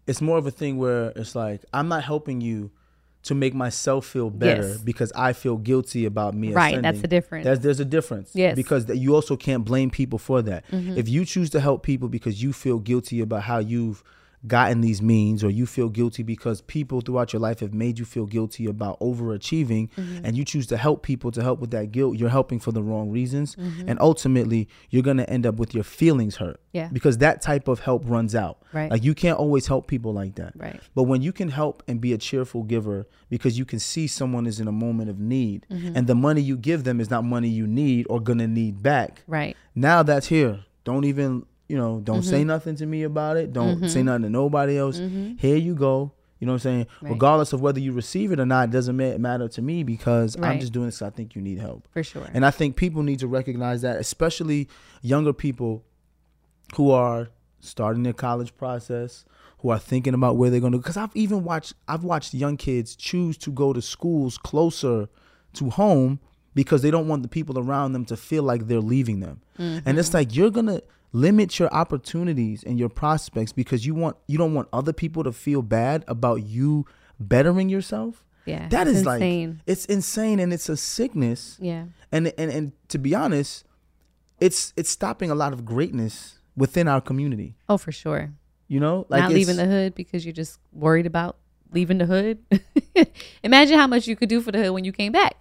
[0.07, 2.71] it's more of a thing where it's like I'm not helping you
[3.23, 4.77] to make myself feel better Yes.
[4.79, 6.51] because I feel guilty about me.
[6.53, 6.81] Right, ascending.
[6.81, 7.43] that's the difference.
[7.45, 8.31] There's, there's a difference.
[8.33, 8.51] Yes.
[8.51, 8.55] Mm-hmm.
[8.55, 10.63] Because you also can't blame people for that.
[10.71, 14.03] If you choose to help people because you feel guilty about how you've
[14.47, 18.05] gotten these means or you feel guilty because people throughout your life have made you
[18.05, 20.25] feel guilty about overachieving Mm-hmm.
[20.25, 22.81] and you choose to help people to help with that guilt you're helping for the
[22.81, 23.87] wrong reasons Mm-hmm.
[23.89, 26.89] and ultimately you're going to end up with your feelings hurt Yeah.
[26.91, 28.89] because that type of help runs out Right.
[28.89, 30.79] like you can't always help people like that Right.
[30.95, 34.47] but when you can help and be a cheerful giver because you can see someone
[34.47, 35.95] is in a moment of need Mm-hmm.
[35.95, 39.23] and the money you give them is not money you need or gonna need back
[39.27, 39.55] Right.
[39.75, 42.29] now that's here don't even you know don't Mm-hmm.
[42.29, 44.97] say nothing to me about it don't say nothing to nobody else
[45.45, 47.05] here you go you know what i'm saying Mm-hmm.
[47.05, 47.11] Right.
[47.13, 50.35] regardless of whether you receive it or not it doesn't ma- matter to me because
[50.41, 52.27] i'm just doing this i think you need help For sure.
[52.33, 54.67] and I think people need to recognize that, especially
[55.13, 55.83] younger people
[56.75, 57.29] who are
[57.59, 59.23] starting their college process,
[59.59, 60.79] who are thinking about where they're going to.
[60.79, 65.07] Because I've even watched, I've watched young kids choose to go to schools closer
[65.53, 66.19] to home
[66.55, 69.41] because they don't want the people around them to feel like they're leaving them.
[69.59, 70.81] And it's like you're gonna
[71.13, 75.31] limit your opportunities and your prospects because you want you don't want other people to
[75.31, 76.85] feel bad about you
[77.19, 78.25] bettering yourself.
[78.45, 78.67] yeah.
[78.69, 79.21] that is is like
[79.67, 81.85] it's insane and it's a sickness yeah.
[82.11, 83.65] and and and to be honest,
[84.39, 87.55] it's it's stopping a lot of greatness within our community.
[87.69, 88.33] Oh, for sure.
[88.67, 91.37] You know, like not leaving the hood because you're just worried about
[91.71, 92.39] leaving the hood.
[93.43, 95.35] Imagine how much you could do for the hood when you came back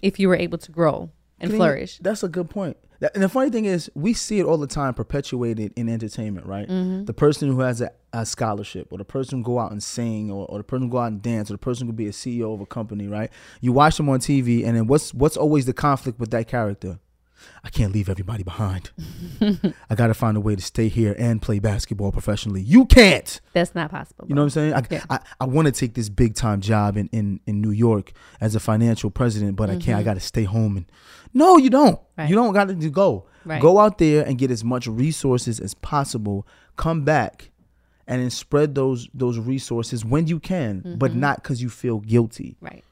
[0.00, 1.98] if you were able to grow and flourish.
[1.98, 2.76] That's a good point.
[3.02, 6.46] That- And the funny thing is, we see it all the time perpetuated in entertainment,
[6.46, 6.68] right?
[6.68, 7.04] Mm-hmm.
[7.04, 10.30] The person who has a, a scholarship, or the person who go out and sing,
[10.30, 12.06] or, or the person who go out and dance, or the person who could be
[12.06, 13.30] a CEO of a company, right?
[13.60, 17.00] You watch them on TV, and then what's what's always the conflict with that character?
[17.64, 18.90] I can't leave everybody behind.
[19.40, 22.60] I got to find a way to stay here and play basketball professionally.
[22.60, 23.40] You can't.
[23.52, 24.26] That's not possible.
[24.28, 24.74] You know what I'm saying?
[24.74, 25.04] I Yeah.
[25.08, 28.54] I, I want to take this big time job in, in, in New York as
[28.54, 29.98] a financial president, but I can't.
[29.98, 30.86] I got to stay home and
[31.34, 31.96] no, you don't.
[31.96, 32.20] Mm-hmm.
[32.20, 32.30] Right.
[32.30, 33.26] You don't got to go.
[33.44, 33.60] Right.
[33.60, 36.46] Go out there and get as much resources as possible.
[36.76, 37.50] Come back
[38.06, 42.56] and then spread those those resources when you can, but not because you feel guilty.
[42.60, 42.84] right.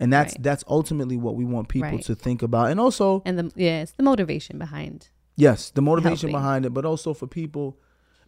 [0.00, 0.38] And that's Mm-hmm.
[0.40, 0.42] Right.
[0.44, 2.02] that's ultimately what we want people Right.
[2.04, 2.70] to think about.
[2.70, 5.08] And also, And the yeah, it's the motivation behind.
[5.36, 6.42] Yes, the motivation helping.
[6.42, 7.76] behind it, but also for people,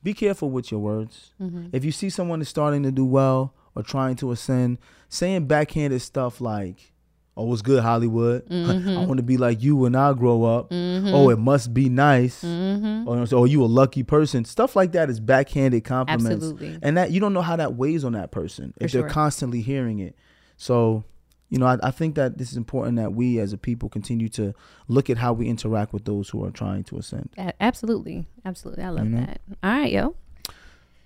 [0.02, 1.32] be careful with your words.
[1.40, 1.66] Mm-hmm.
[1.72, 6.00] If you see someone is starting to do well or trying to ascend, saying backhanded
[6.02, 6.92] stuff like,
[7.36, 8.44] "Oh, what's good, Hollywood?
[8.50, 8.88] Mm-hmm.
[8.98, 12.42] I want to be like you when I grow up." Oh, it must be nice.
[12.44, 13.08] Mm-hmm.
[13.08, 14.44] Or, oh, you a lucky person.
[14.44, 16.78] Stuff like that is backhanded compliments, Absolutely.
[16.82, 19.02] and that you don't know how that weighs on that person if sure.
[19.02, 20.14] they're constantly hearing it.
[20.56, 21.04] So.
[21.48, 24.28] You know, I, I think that this is important that we as a people continue
[24.30, 24.52] to
[24.88, 27.30] look at how we interact with those who are trying to ascend.
[27.60, 28.82] Absolutely, absolutely.
[28.82, 29.26] I love You know?
[29.26, 29.40] that.
[29.62, 30.16] All right, yo.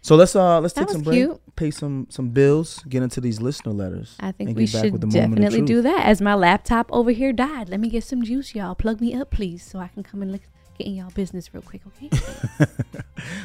[0.02, 1.56] So let's uh let's That take some break, cute.
[1.56, 4.16] pay some some bills, get into these listener letters.
[4.18, 6.06] I think we should definitely do that.
[6.06, 8.74] As my laptop over here died, let me get some juice, y'all.
[8.74, 10.40] Plug me up, please, so I can come and look,
[10.78, 12.08] get in y'all business real quick, okay?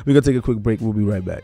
[0.05, 0.79] We're gonna take a quick break.
[0.79, 1.43] We'll be right back.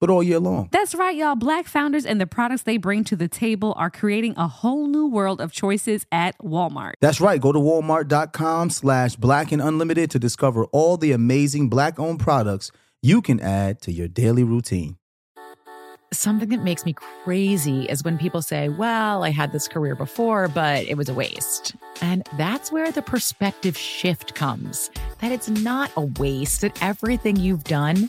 [0.00, 0.68] but all year long.
[0.72, 1.36] That's right, y'all.
[1.36, 5.06] Black founders and the products they bring to the table are creating a whole new
[5.06, 6.92] world of choices at Walmart.
[7.00, 7.40] That's right.
[7.40, 12.70] Go to walmart.com slash black and unlimited to discover all the amazing black owned products
[13.02, 14.96] you can add to your daily routine.
[16.10, 20.48] Something that makes me crazy is when people say, Well, I had this career before,
[20.48, 21.76] but it was a waste.
[22.00, 27.64] And that's where the perspective shift comes that it's not a waste, that everything you've
[27.64, 28.08] done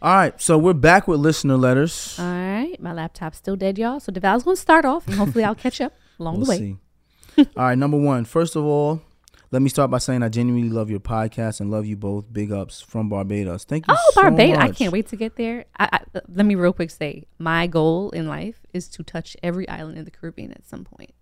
[0.00, 2.16] All right, so we're back with listener letters.
[2.18, 4.00] All right, my laptop's still dead, y'all.
[4.00, 6.58] So Devale's going to start off, and hopefully I'll catch up along We'll the way.
[6.58, 6.76] see.
[7.56, 8.24] All right, number one.
[8.24, 9.00] First of all,
[9.52, 12.32] let me start by saying I genuinely love your podcast and love you both.
[12.32, 13.62] Big ups from Barbados.
[13.64, 13.94] Thank you.
[13.96, 14.58] Oh, so Barbados!
[14.58, 15.66] I can't wait to get there.
[15.78, 19.68] I, I, let me real quick say my goal in life is to touch every
[19.68, 21.12] island in the Caribbean at some point.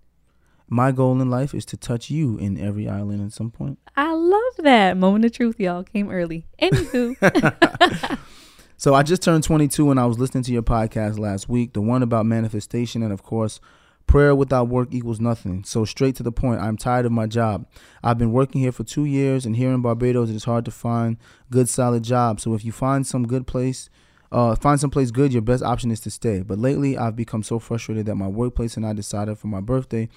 [0.72, 3.80] My goal in life is to touch you in every island at some point.
[3.96, 6.46] I love that moment of truth, y'all came early.
[6.62, 8.18] Anywho,
[8.76, 11.80] So I just turned 22 and I was listening to your podcast last week, the
[11.80, 13.58] one about manifestation and of course,
[14.06, 15.64] prayer without work equals nothing.
[15.64, 17.66] So straight to the point, I'm tired of my job.
[18.02, 20.70] I've been working here for 2 years and here in Barbados it is hard to
[20.70, 21.16] find
[21.50, 22.44] good solid jobs.
[22.44, 23.90] So if you find some good place
[24.32, 26.42] uh, find someplace good, your best option is to stay.
[26.42, 30.08] But lately, I've become so frustrated that my workplace and I decided for my birthday,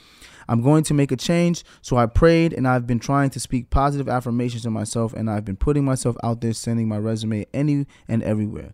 [0.47, 1.63] I'm going to make a change.
[1.81, 5.45] So I prayed and I've been trying to speak positive affirmations to myself and I've
[5.45, 8.73] been putting myself out there, sending my resume any and everywhere.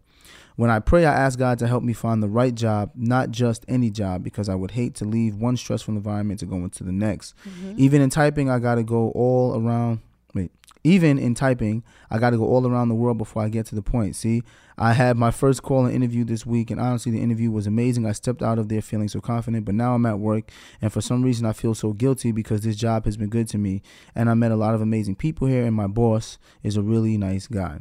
[0.59, 3.63] When I pray, I ask God to help me find the right job, not just
[3.69, 6.91] any job, because I would hate to leave one stressful environment to go into the
[6.91, 7.33] next.
[7.47, 7.75] Mm-hmm.
[7.77, 9.99] Even in typing, I got to go all around.
[10.33, 10.51] Wait,
[10.83, 13.75] even in typing, I got to go all around the world before I get to
[13.75, 14.15] the point.
[14.15, 14.43] See,
[14.77, 18.05] I had my first call and interview this week, and honestly, the interview was amazing.
[18.05, 20.51] I stepped out of there feeling so confident, but now I'm at work,
[20.81, 23.57] and for some reason, I feel so guilty because this job has been good to
[23.57, 23.81] me,
[24.15, 27.17] and I met a lot of amazing people here, and my boss is a really
[27.17, 27.79] nice guy.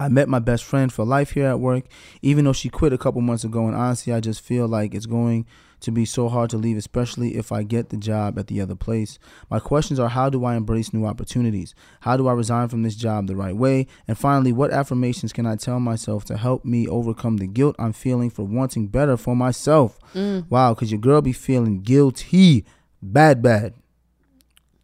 [0.00, 1.84] I met my best friend for life here at work,
[2.22, 3.66] even though she quit a couple months ago.
[3.66, 5.44] And honestly, I just feel like it's going
[5.80, 8.76] to be so hard to leave, especially if I get the job at the other
[8.76, 9.18] place.
[9.50, 11.74] My questions are how do I embrace new opportunities?
[12.00, 13.88] How do I resign from this job the right way?
[14.06, 17.92] And finally, what affirmations can I tell myself to help me overcome the guilt I'm
[17.92, 19.98] feeling for wanting better for myself?
[20.14, 20.48] Mm.
[20.48, 22.64] Wow, because your girl be feeling guilty.
[23.02, 23.74] Bad, bad.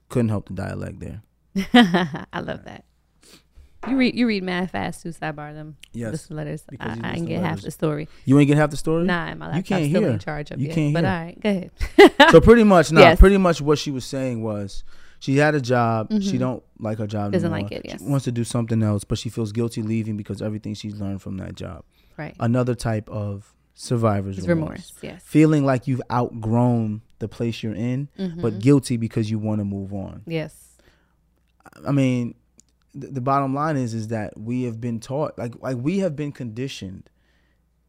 [0.08, 1.22] Couldn't help the dialect there.
[2.32, 2.84] I love that.
[3.88, 5.10] You read you read mad fast too.
[5.10, 5.76] Sidebar them.
[5.92, 6.64] Yes, List the letters.
[6.80, 8.08] I, you I ain't get half the story.
[8.24, 9.04] You ain't get half the story?
[9.04, 10.10] Nah, my You laptop's can't still hear.
[10.10, 10.74] in charge of You yet.
[10.74, 11.12] can't But hear.
[11.12, 12.30] all right, go ahead.
[12.32, 13.18] so pretty much nah, Yes.
[13.20, 14.84] pretty much what she was saying was
[15.20, 16.38] she had a job she Mhm.
[16.38, 17.68] don't like her job Doesn't anymore.
[17.70, 18.00] like it, yes.
[18.00, 21.22] she wants to do something else but she feels guilty leaving because everything she's learned
[21.22, 21.84] from that job
[22.16, 22.34] Right.
[22.40, 24.68] another type of survivor's It's remorse.
[24.70, 25.22] remorse, yes.
[25.24, 28.60] feeling like you've outgrown the place you're in but Mhm.
[28.60, 30.76] guilty because you want to move on yes.
[31.86, 32.34] i mean
[33.00, 36.14] th- the bottom line is is that we have been taught like like we have
[36.16, 37.10] been conditioned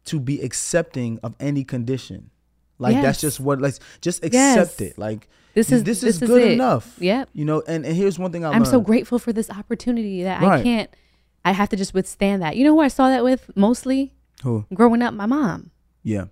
[0.04, 2.30] to be accepting of any condition
[2.78, 4.80] like that's just what like just accept Yes.
[4.80, 6.52] it like This is- this, this is is good it.
[6.52, 7.30] enough Yep.
[7.32, 10.42] you know and, and here's one thing I I'm so grateful for this opportunity that
[10.42, 10.90] I can't.
[11.44, 12.56] I have to just withstand that.
[12.56, 14.12] You know who I saw that with mostly?
[14.42, 14.66] Who?
[14.74, 15.70] Growing up, my mom.
[16.02, 16.24] yeah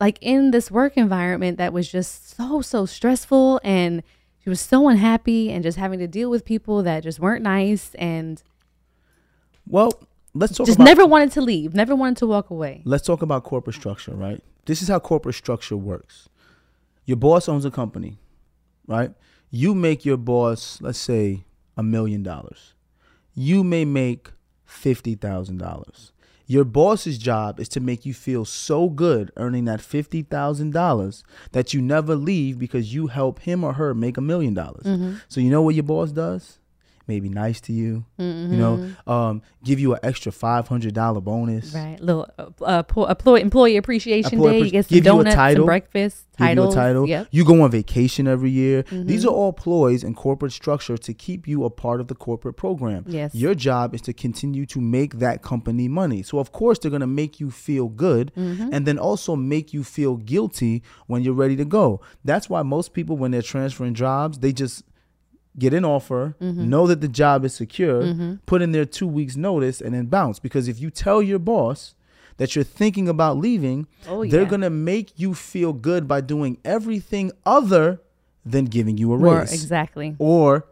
[0.00, 4.02] Like in this work environment that was just so so stressful, and
[4.48, 7.94] she was so unhappy, and just having to deal with people that just weren't nice,
[7.96, 8.42] and
[9.66, 9.92] well
[10.32, 12.80] let's talk just about never wanted to leave, never wanted to walk away.
[12.86, 14.42] let's talk about corporate structure right?
[14.64, 16.30] This is how corporate structure works.
[17.04, 18.16] Your boss owns a company
[18.86, 19.12] right?
[19.50, 21.44] You make your boss let's say
[21.76, 22.72] a million dollars.
[23.34, 24.30] You may make
[24.64, 26.12] fifty thousand dollars
[26.48, 31.22] your boss's job is to make you feel so good earning that fifty thousand dollars
[31.52, 34.84] that you never leave because you help him or her make a million dollars.
[34.86, 35.20] Mhm.
[35.28, 36.57] So you know what your boss does?
[37.08, 38.24] Maybe nice to you, you
[38.58, 41.72] know, um, give you an extra five hundred dollar bonus.
[41.74, 44.60] Right, little uh, uh, po- employee employee appreciation Employee day.
[44.60, 47.08] appre- You get some give you a donuts, title, some breakfast, give you a title.
[47.08, 47.28] Yep.
[47.30, 48.82] You go on vacation every year.
[48.92, 49.28] These Mhm.
[49.28, 53.04] are all ploys in corporate structure to keep you a part of the corporate program.
[53.08, 53.34] Yes.
[53.34, 56.22] Your job is to continue to make that company money.
[56.22, 58.68] So of course they're gonna make you feel good Mhm.
[58.70, 62.02] and then also make you feel guilty when you're ready to go.
[62.22, 64.82] That's why most people when they're transferring jobs, they just
[65.58, 66.56] get an offer, Mhm.
[66.68, 68.38] know that the job is secure, Mhm.
[68.46, 70.38] put in their two weeks notice and then bounce.
[70.38, 71.94] Because if you tell your boss
[72.36, 77.32] that you're thinking about leaving, Oh, they're gonna make you feel good by doing everything
[77.44, 78.00] other
[78.46, 79.52] than giving you a raise.
[79.52, 80.14] exactly.
[80.18, 80.66] Or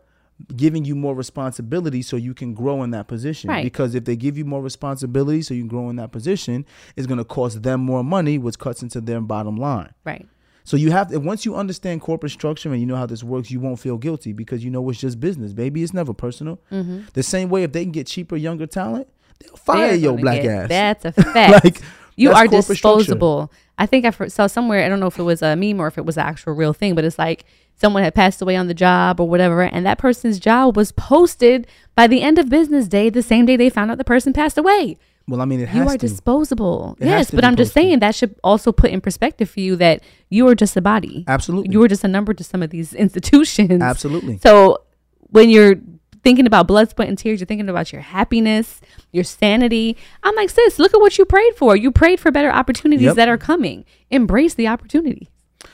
[0.55, 3.49] giving you more responsibility so you can grow in that position.
[3.49, 3.65] Right.
[3.65, 7.07] Because if they give you more responsibility so you can grow in that position, it's
[7.07, 9.91] gonna cost them more money, which cuts into their bottom line.
[10.05, 10.27] Right.
[10.67, 13.51] So you have to once you understand corporate structure and you know how this works,
[13.51, 15.83] you won't feel guilty because you know it's just business, baby.
[15.83, 16.59] It's never personal.
[16.71, 17.11] Mhm.
[17.13, 19.07] The same way if they can get cheaper, younger talent,
[19.41, 21.03] they'll fire They're your black get- ass.
[21.03, 21.65] That's a fact.
[21.65, 21.81] like
[22.17, 22.99] you are corporate structure.
[22.99, 23.53] disposable.
[23.79, 24.85] I think I saw somewhere.
[24.85, 26.73] I don't know if it was a meme or if it was an actual real
[26.73, 27.45] thing, but it's like
[27.79, 31.67] someone had passed away on the job or whatever, and that person's job was posted
[31.95, 34.57] by the end of business day, the same day they found out the person passed
[34.59, 34.97] away.
[35.29, 36.07] Well, I mean, it You has are to.
[36.09, 36.97] disposable.
[37.01, 40.03] It yes, but I'm just saying that should also put in perspective for you that
[40.31, 41.25] you are just a body.
[41.27, 41.73] Absolutely.
[41.73, 43.83] You are just a number to some of these institutions.
[43.83, 44.39] Absolutely.
[44.39, 44.83] So
[45.31, 45.75] when you're
[46.23, 48.81] thinking about blood, sweat, and tears, you're thinking about your happiness,
[49.13, 49.97] your sanity.
[50.23, 51.77] I'm like, sis, look at what you prayed for.
[51.77, 53.17] You prayed for better opportunities Yep.
[53.17, 53.85] that are coming.
[54.11, 55.29] Embrace the opportunity.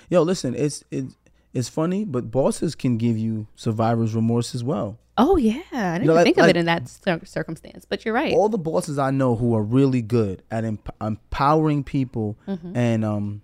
[0.08, 1.06] Yo, listen, it's it,
[1.52, 4.98] it's funny, but bosses can give you survivor's remorse as well.
[5.18, 7.84] Oh yeah, I didn't know, like- think of like- it in that circumstance.
[7.84, 8.32] But you're right.
[8.32, 12.74] All the bosses I know who are really good at emp- empowering people Mhm.
[12.76, 13.42] and um,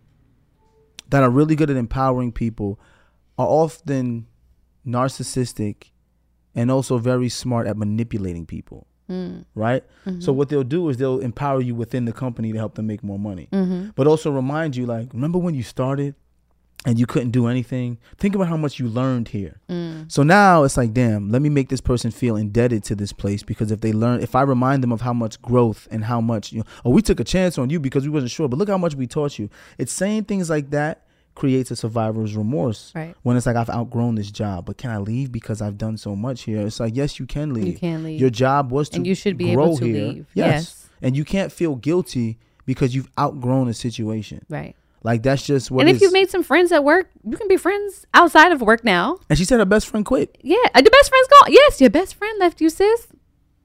[1.10, 2.78] that are really good at empowering people
[3.38, 4.26] are often
[4.86, 5.90] narcissistic
[6.54, 8.86] and also very smart at manipulating people.
[9.10, 9.44] Mm.
[9.54, 9.84] Right?
[10.20, 10.34] So Mhm.
[10.36, 13.18] what they'll do is they'll empower you within the company to help them make more
[13.18, 13.48] money.
[13.52, 13.92] Mhm.
[13.94, 16.14] But also remind you like remember when you started
[16.86, 17.98] and you couldn't do anything?
[18.18, 19.60] Think about how much you learned here.
[19.68, 20.10] Mm.
[20.10, 23.42] So now it's like, damn, let me make this person feel indebted to this place
[23.42, 26.52] because if they learn, if I remind them of how much growth and how much,
[26.52, 28.68] you know, oh, we took a chance on you because we wasn't sure, but look
[28.68, 29.50] how much we taught you.
[29.76, 31.04] It's saying things like that
[31.34, 32.92] creates a survivor's remorse.
[32.94, 33.14] Right.
[33.22, 36.16] When it's like, I've outgrown this job, but can I leave because I've done so
[36.16, 36.66] much here?
[36.66, 37.66] It's like, yes, you can leave.
[37.66, 38.20] You can leave.
[38.20, 40.06] Your job was to And you should be grow able to here.
[40.08, 40.26] leave.
[40.34, 40.52] Yes.
[40.52, 40.90] Yes.
[41.02, 44.44] And you can't feel guilty because you've outgrown a situation.
[44.48, 44.74] Right.
[45.02, 47.56] Like that's just what and if you've made some friends at work, you can be
[47.56, 49.18] friends outside of work now.
[49.30, 50.36] and she said her best friend quit.
[50.42, 51.52] Yeah, uh, your best friend's gone.
[51.52, 53.06] Yes, your best friend left you, sis.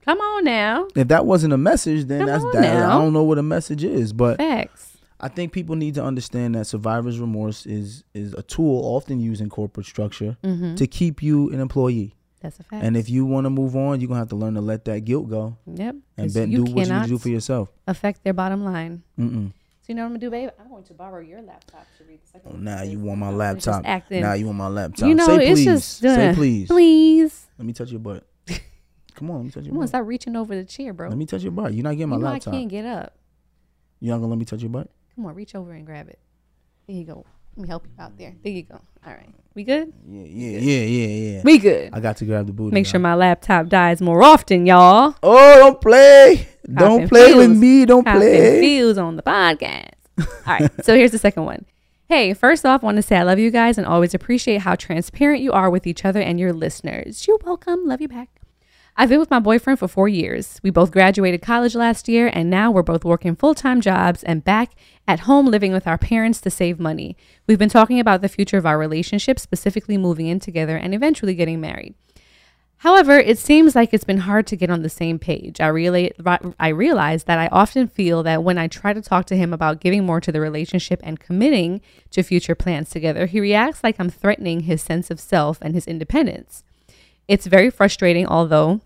[0.04, 0.86] Come on now.
[0.94, 2.60] If that wasn't a message, then Come that's that.
[2.60, 2.90] now.
[2.98, 4.98] I don't know what a message is, but Facts.
[5.18, 9.40] I think people need to understand that survivor's remorse is is a tool often used
[9.40, 10.76] in corporate structure Mhm.
[10.76, 12.14] to keep you an employee.
[12.42, 12.84] That's a fact.
[12.84, 15.00] And if you want to move on, you're gonna have to learn to let that
[15.06, 15.56] guilt go.
[15.66, 15.96] Yep.
[16.18, 17.70] And then do what you do for yourself.
[17.88, 19.02] Affect their bottom line.
[19.18, 19.52] Mm-mm.
[19.84, 20.48] So you know what I'm gonna do, babe?
[20.58, 22.48] I'm going to borrow your laptop to read the second.
[22.50, 22.64] Oh, one.
[22.64, 23.82] now you want my laptop.
[23.84, 25.06] acting- Now you want my laptop.
[25.06, 25.64] You know, Say it's please.
[25.66, 26.68] just Say uh, please.
[26.68, 27.46] Please.
[27.58, 28.26] Let me touch your butt.
[29.14, 29.88] Come on, let me touch your Come on, butt.
[29.90, 31.10] stop reaching over the chair, bro.
[31.10, 31.74] Let me touch your butt.
[31.74, 32.54] You're not getting my you know laptop.
[32.54, 33.14] I can't get up.
[34.00, 34.88] You not gonna let me touch your butt?
[35.16, 36.18] Come on, reach over and grab it.
[36.86, 37.26] There you go.
[37.56, 38.34] Let me help you out there.
[38.42, 38.80] There you go.
[39.06, 39.28] All right.
[39.54, 39.92] We good?
[40.08, 41.42] Yeah, yeah, yeah, yeah, yeah.
[41.44, 41.90] We good.
[41.92, 42.74] I got to grab the booty.
[42.74, 45.14] Make sure my laptop dies more often, y'all.
[45.22, 46.48] Oh, don't play.
[46.72, 47.84] Don't Popping play with me.
[47.84, 48.60] Don't Popping play.
[48.60, 49.90] feels on the podcast.
[50.18, 50.84] All right.
[50.84, 51.66] so here's the second one.
[52.08, 55.40] Hey, first off, want to say I love you guys and always appreciate how transparent
[55.42, 57.26] you are with each other and your listeners.
[57.26, 57.86] You're welcome.
[57.86, 58.40] Love you back.
[58.96, 60.60] I've been with my boyfriend for four years.
[60.62, 64.44] We both graduated college last year, and now we're both working full time jobs and
[64.44, 64.72] back
[65.08, 67.16] at home living with our parents to save money.
[67.48, 71.34] We've been talking about the future of our relationship, specifically moving in together and eventually
[71.34, 71.94] getting married.
[72.78, 75.60] However, it seems like it's been hard to get on the same page.
[75.60, 76.12] I realize,
[76.60, 79.80] I realize that I often feel that when I try to talk to him about
[79.80, 81.80] giving more to the relationship and committing
[82.10, 85.86] to future plans together, he reacts like I'm threatening his sense of self and his
[85.86, 86.62] independence.
[87.28, 88.80] It's very frustrating, although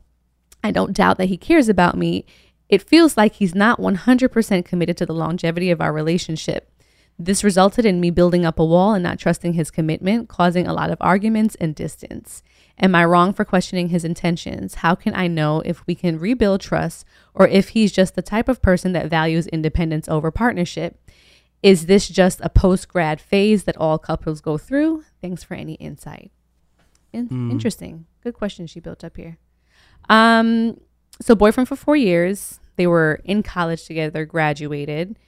[0.62, 2.24] I don't doubt that he cares about me.
[2.68, 6.70] It feels like he's not 100% committed to the longevity of our relationship.
[7.18, 10.72] This resulted in me building up a wall and not trusting his commitment, causing a
[10.72, 12.44] lot of arguments and distance.
[12.78, 14.76] Am I wrong for questioning his intentions?
[14.76, 18.48] How can I know if we can rebuild trust or if he's just the type
[18.48, 21.10] of person that values independence over partnership?
[21.60, 25.02] Is this just a post grad phase that all couples go through?
[25.20, 26.30] Thanks for any insight.
[27.12, 27.50] In- Mm.
[27.50, 28.06] Interesting.
[28.28, 29.38] Good question she built up here.
[30.10, 30.78] Um,
[31.18, 32.60] so boyfriend for four years.
[32.76, 35.18] They were in college together, graduated,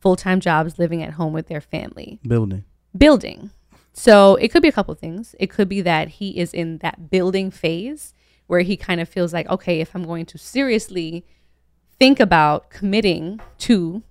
[0.00, 2.64] full time jobs, living at home with their family Building.
[2.98, 3.50] building.
[3.92, 5.36] So it could be a couple things.
[5.38, 8.14] It could be that he is in that building phase
[8.48, 11.24] where he kind of feels like, okay, if I'm going to seriously
[12.00, 14.02] think about committing to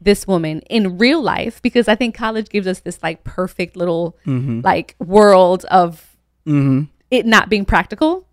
[0.00, 4.16] this woman in real life, because I think college gives us this like perfect little
[4.24, 4.62] Mhm.
[4.62, 6.12] like world of
[6.46, 6.84] Mm-hmm.
[7.10, 8.26] It not being practical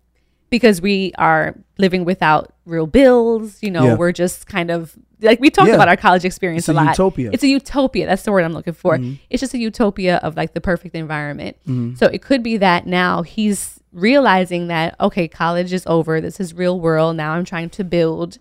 [0.50, 3.62] because we are living without real bills.
[3.62, 3.94] You know, Yeah.
[3.94, 5.74] we're just kind of like we talked Yeah.
[5.74, 6.86] about our college experience It's a a lot.
[6.88, 7.30] utopia.
[7.32, 8.06] It's a utopia.
[8.06, 8.98] That's the word I'm looking for.
[8.98, 9.18] Mhm.
[9.30, 11.56] It's just a utopia of like the perfect environment.
[11.66, 11.96] Mhm.
[11.98, 16.20] So it could be that now he's realizing that okay, college is over.
[16.20, 17.16] This is real world.
[17.16, 18.38] Now I'm trying to build,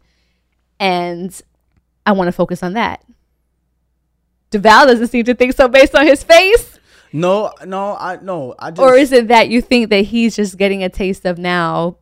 [0.80, 1.40] and
[2.06, 3.04] I want to focus on that.
[4.52, 6.73] Devale doesn't seem to think so based on his face.
[7.14, 10.58] No, no, I no, I just Or is it that you think that he's just
[10.58, 11.98] getting a taste of now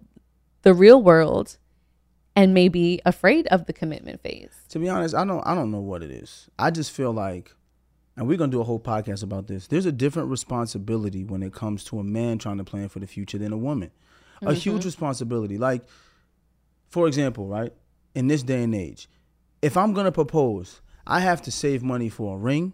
[0.64, 1.58] the real world
[2.36, 4.62] and maybe afraid of the commitment phase?
[4.72, 6.50] to be honest, I don't I don't know what it is.
[6.58, 7.54] I just feel like
[8.16, 9.68] and we're gonna do a whole podcast about this.
[9.68, 13.08] There's a different responsibility when it comes to a man trying to plan for the
[13.08, 13.92] future than a woman.
[14.42, 14.54] A mm-hmm.
[14.54, 15.58] huge responsibility.
[15.58, 15.84] Like,
[16.90, 17.74] for example, right?
[18.16, 19.10] In this day and age,
[19.62, 22.74] if I'm gonna propose, I have to save money for a ring.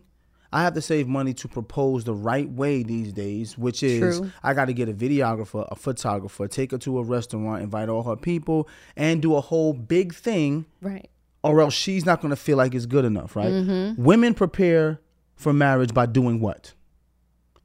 [0.51, 4.31] I have to save money to propose the right way these days, which is True.
[4.43, 8.03] I got to get a videographer, a photographer, take her to a restaurant, invite all
[8.03, 11.09] her people, and do a whole big thing Right.
[11.43, 13.51] or else she's not going to feel like it's good enough, right?
[13.51, 13.97] Mhm.
[13.97, 14.99] Women prepare
[15.35, 16.73] for marriage by doing what?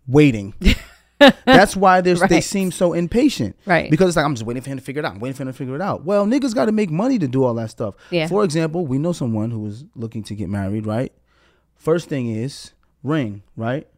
[0.06, 0.54] Waiting.
[1.46, 3.54] That's why there's, they seem so impatient.
[3.64, 3.88] Right.
[3.88, 5.14] Because it's like, I'm just waiting for him to figure it out.
[5.14, 6.04] I'm waiting for him to figure it out.
[6.04, 7.94] Well, niggas got to make money to do all that stuff.
[8.10, 8.26] Yeah.
[8.26, 11.12] For example, we know someone who is looking to get married, right?
[11.82, 12.72] First thing is
[13.02, 13.88] ring, right?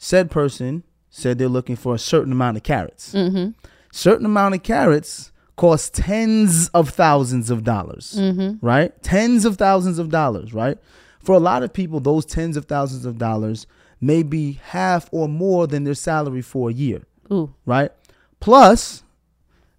[0.00, 3.14] Said person said they're looking for a certain amount of carats.
[3.14, 3.50] Mm-hmm.
[3.92, 8.66] Certain amount of carats cost tens of thousands of dollars, Mm-hmm.
[8.66, 9.00] right?
[9.04, 10.76] Tens of thousands of dollars, right?
[11.20, 13.68] For a lot of people, those tens of thousands of dollars
[14.00, 17.02] may be half or more than their salary for a year,
[17.32, 17.54] Ooh.
[17.64, 17.92] right?
[18.40, 19.04] Plus,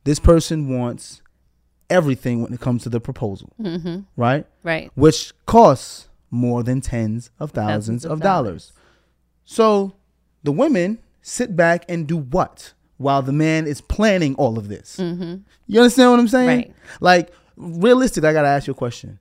[0.06, 1.22] this person wants
[1.90, 4.00] everything when it comes to the proposal, Mm-hmm.
[4.16, 4.46] right?
[4.64, 4.90] Right.
[4.96, 8.74] Which costs more than tens of thousands, Thousands of of dollars.
[9.46, 9.94] So
[10.44, 14.98] the women sit back and do what while the man is planning all of this?
[14.98, 15.36] Mm-hmm.
[15.68, 16.48] You understand what I'm saying?
[16.48, 16.74] Right.
[17.02, 19.20] Like, realistically, I got to ask you a question.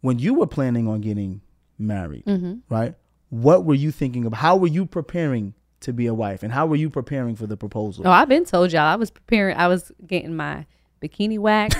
[0.00, 1.40] When you were planning on getting
[1.78, 2.54] married, Mm-hmm.
[2.68, 2.94] right?
[3.30, 4.32] What were you thinking of?
[4.34, 6.42] How were you preparing to be a wife?
[6.42, 8.06] And how were you preparing for the proposal?
[8.06, 8.82] Oh, I've been told y'all.
[8.82, 9.56] I was preparing.
[9.56, 10.64] I was getting my
[11.02, 11.78] bikini waxed.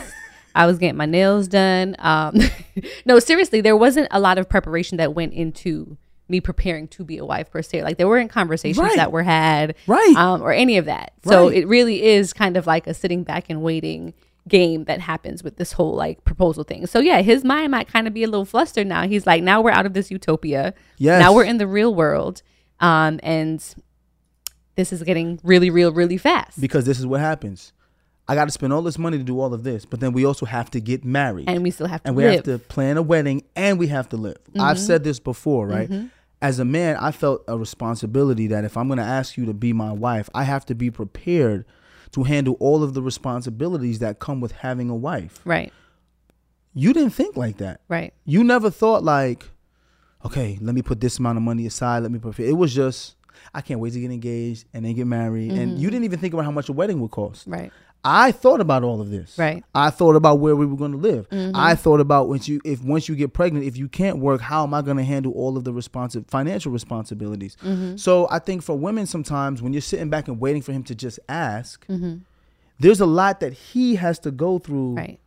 [0.56, 1.94] I was getting my nails done.
[1.98, 2.38] Um,
[3.06, 5.96] no, seriously, there wasn't a lot of preparation that went into
[6.28, 7.84] me preparing to be a wife per se.
[7.84, 8.96] Like there weren't conversations Right.
[8.96, 10.14] that were had, Right.
[10.16, 11.12] um, or any of that.
[11.24, 11.58] So Right.
[11.58, 14.12] it really is kind of like a sitting back and waiting
[14.48, 16.86] game that happens with this whole like proposal thing.
[16.86, 19.06] So yeah, his mind might kind of be a little flustered now.
[19.06, 20.74] He's like, now we're out of this utopia.
[20.98, 21.20] Yes.
[21.20, 22.42] Now we're in the real world.
[22.80, 23.62] Um, and
[24.74, 26.60] this is getting really real really fast.
[26.60, 27.72] because this is what happens.
[28.28, 30.24] I got to spend all this money to do all of this, but then we
[30.24, 31.48] also have to get married.
[31.48, 32.34] and we still have to and we live.
[32.34, 34.38] have to plan a wedding and we have to live.
[34.58, 34.84] I've mm-hmm.
[34.84, 35.88] said this before, right?
[35.88, 36.06] Mm-hmm.
[36.42, 39.54] As a man, I felt a responsibility that if I'm going to ask you to
[39.54, 41.64] be my wife, I have to be prepared
[42.12, 45.40] to handle all of the responsibilities that come with having a wife.
[45.44, 45.72] right,
[46.74, 47.80] You didn't think like that.
[47.88, 49.48] right, You never thought like,
[50.24, 52.02] okay, let me put this amount of money aside.
[52.02, 52.46] Let me prepare.
[52.46, 53.16] It was just,
[53.54, 55.52] I can't wait to get engaged and then get married.
[55.52, 55.80] And mm-hmm.
[55.80, 57.46] you didn't even think about how much a wedding would cost.
[57.46, 57.72] right,
[58.08, 59.36] I thought about all of this.
[59.36, 59.64] Right.
[59.74, 61.28] I thought about where we were going to live.
[61.28, 61.56] Mm-hmm.
[61.56, 64.62] I thought about once you if once you get pregnant, if you can't work, how
[64.62, 67.56] am I going to handle all of the responsive financial responsibilities?
[67.64, 67.96] Mm-hmm.
[67.96, 70.94] So I think for women sometimes when you're sitting back and waiting for him to
[70.94, 72.18] just ask, mm-hmm.
[72.78, 75.18] there's a lot that he has to go through right,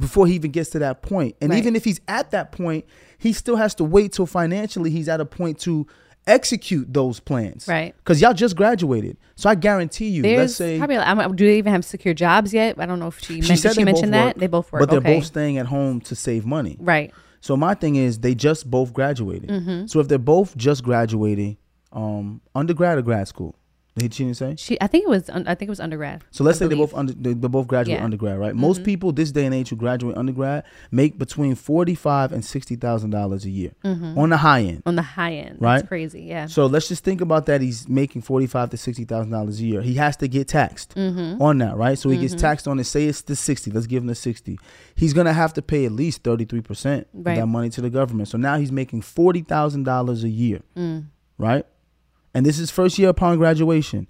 [0.00, 1.36] before he even gets to that point.
[1.40, 1.58] And Right.
[1.58, 2.86] even if he's at that point,
[3.18, 5.86] he still has to wait till financially he's at a point to
[6.26, 7.66] execute those plans.
[7.66, 7.94] Right.
[7.96, 9.16] Because y'all just graduated.
[9.36, 10.98] So I guarantee you, let's There's say probably.
[10.98, 12.78] I'm, do they even have secure jobs yet?
[12.78, 14.90] I don't know if she, she said she mentioned that work, they both work, but
[14.90, 15.16] they're okay.
[15.16, 16.76] both staying at home to save money.
[16.80, 17.12] right.
[17.42, 19.48] So my thing is, they just both graduated.
[19.48, 19.86] Mm-hmm.
[19.86, 21.56] So if they're both just graduating,
[21.90, 23.56] um, undergrad or grad school,
[23.96, 24.54] did she didn't say?
[24.56, 25.28] She, I think it was.
[25.28, 26.22] I think it was undergrad.
[26.30, 27.96] So let's I say they both under, they, they both graduate Yeah.
[27.96, 28.04] Mm-hmm.
[28.04, 28.54] undergrad, right?
[28.54, 30.62] Most people this day and age who graduate undergrad
[30.92, 34.82] make between forty five and sixty thousand dollars a year on the high end.
[34.86, 35.58] on the high end.
[35.60, 35.78] Right.
[35.78, 36.22] That's crazy.
[36.22, 36.46] Yeah.
[36.46, 37.60] So let's just think about that.
[37.60, 39.82] He's making forty five to sixty thousand dollars a year.
[39.82, 41.42] He has to get taxed Mm-hmm.
[41.42, 41.98] on that, right?
[41.98, 42.84] So he gets taxed on it.
[42.84, 43.70] Say it's the sixty.
[43.70, 44.58] Let's give him the sixty.
[44.94, 47.90] He's gonna have to pay at least thirty three percent of that money to the
[47.90, 48.28] government.
[48.28, 51.06] So now he's making forty thousand dollars a year, Mm.
[51.38, 51.66] right?
[52.34, 54.06] And this is first year upon graduation.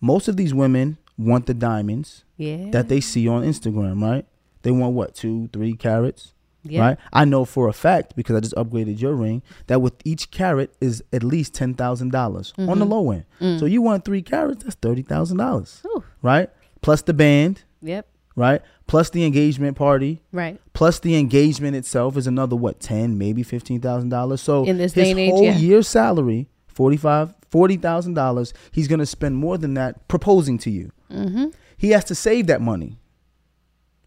[0.00, 2.70] Most of these women want the diamonds yeah.
[2.70, 4.24] that they see on Instagram, right?
[4.62, 6.32] They want what two, three carats,
[6.64, 6.80] yeah.
[6.80, 6.98] right?
[7.12, 10.72] I know for a fact because I just upgraded your ring that with each carat
[10.80, 12.78] is at least ten dollars on Mm-hmm.
[12.78, 13.24] the low end.
[13.40, 13.58] Mm.
[13.60, 15.82] So you want three carats, that's thirty thousand dollars,
[16.22, 16.48] right?
[16.80, 18.06] Plus the band, Yep.
[18.36, 18.62] right?
[18.88, 20.60] Plus the engagement party, Right.
[20.74, 24.40] plus the engagement itself is another what ten, maybe fifteen thousand dollars.
[24.40, 25.56] So In this his and age, whole yeah.
[25.56, 30.70] year's salary, forty five, forty thousand dollars, he's gonna spend more than that proposing to
[30.70, 30.90] you.
[31.10, 31.46] Mm-hmm.
[31.76, 32.98] He has to save that money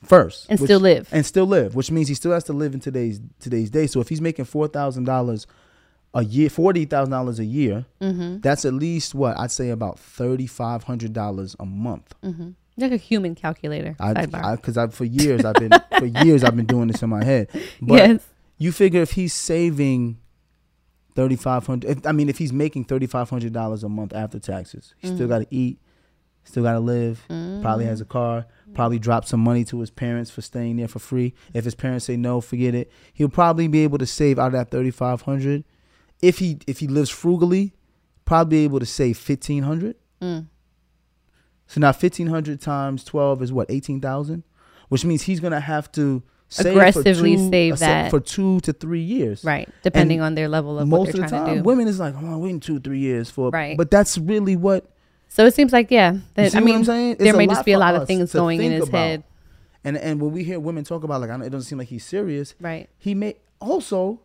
[0.04, 1.10] first And which- still live.
[1.12, 3.88] and still live, which means he still has to live in today's today's day.
[3.88, 5.48] So if he's making four thousand dollars
[6.14, 8.40] a year, forty thousand dollars a year, Mm-hmm.
[8.42, 12.14] that's at least what I'd say about thirty five hundred dollars a month.
[12.24, 12.52] Mm-hmm.
[12.78, 13.96] Like a human calculator.
[14.00, 17.24] I because I, for years I've been for years I've been doing this in my
[17.24, 17.48] head.
[17.82, 18.28] But yes.
[18.58, 20.18] you figure if he's saving
[21.16, 24.40] thirty five hundred, I mean if he's making thirty five hundred dollars a month after
[24.40, 25.16] taxes, he Mm-hmm.
[25.18, 25.80] still got to eat,
[26.44, 27.24] still got to live.
[27.62, 28.46] Probably has a car.
[28.74, 31.34] Probably drop some money to his parents for staying there for free.
[31.54, 32.92] If his parents say no, forget it.
[33.14, 35.64] He'll probably be able to save out of that thirty five hundred.
[36.22, 37.74] If he if he lives frugally,
[38.26, 39.96] probably be able to save fifteen hundred.
[40.22, 40.48] Mm.
[41.68, 44.44] So now fifteen hundred times twelve is what eighteen thousand,
[44.90, 46.24] which means he's gonna have to
[46.64, 48.10] save Aggressively two, save uh, that.
[48.12, 49.44] for two to three years.
[49.44, 49.70] Right.
[49.84, 51.64] Depending And on their level of what Most they're of the trying time, to do.
[51.64, 53.50] women is like, oh, I'm waiting two three years for.
[53.50, 53.78] Right.
[53.78, 54.86] But that's really what.
[55.28, 56.18] So it seems like yeah.
[56.36, 57.18] That, I what mean, I'm saying?
[57.20, 58.98] There may just be a lot of things going in his about.
[58.98, 59.24] head.
[59.84, 61.90] And and when we hear women talk about like, I know it doesn't seem like
[61.90, 62.56] he's serious.
[62.60, 62.90] Right.
[62.98, 64.22] He may also,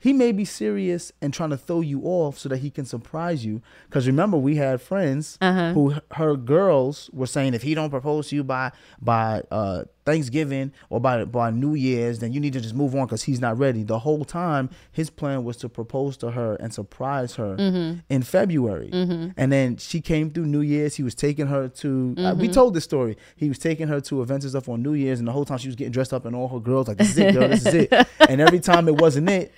[0.00, 3.44] he may be serious and trying to throw you off so that he can surprise
[3.44, 3.60] you.
[3.88, 5.72] Because remember, we had friends Uh-huh.
[5.72, 8.70] who her girls were saying if he don't propose to you by
[9.00, 13.06] by uh, Thanksgiving or by by New Year's, then you need to just move on
[13.06, 13.82] because he's not ready.
[13.82, 17.98] The whole time, his plan was to propose to her and surprise her Mm-hmm.
[18.08, 18.90] in February,
[19.36, 20.94] and then she came through New Year's.
[20.96, 22.14] He was taking her to.
[22.16, 22.40] Uh, Mm-hmm.
[22.40, 23.16] we told this story.
[23.36, 25.58] He was taking her to events and stuff on New Year's, and the whole time
[25.58, 27.48] she was getting dressed up, and all her girls like, "This is it, girl.
[27.48, 27.92] This is it."
[28.28, 29.52] and every time it wasn't it,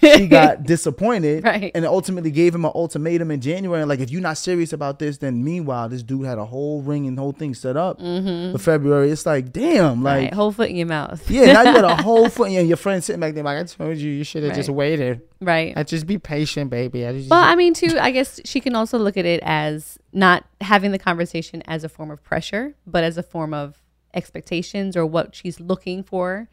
[0.00, 1.70] she got disappointed Right.
[1.74, 3.82] and ultimately gave him an ultimatum in January.
[3.82, 6.82] And like, if you're not serious about this, then meanwhile, this dude had a whole
[6.82, 8.52] ring and whole thing set up mm-hmm.
[8.52, 9.10] for February.
[9.10, 11.28] It's like, damn, like, right, whole foot in your mouth.
[11.30, 13.64] yeah, now you got a whole foot and your friend sitting back there like, I
[13.64, 15.20] told you, you should have just waited.
[15.40, 15.74] right.
[15.76, 17.06] I just be patient, baby.
[17.06, 19.98] I just, Well, I mean, too, I guess she can also look at it as
[20.12, 23.82] not having the conversation as a form of pressure, but as a form of
[24.14, 26.48] expectations or what she's looking for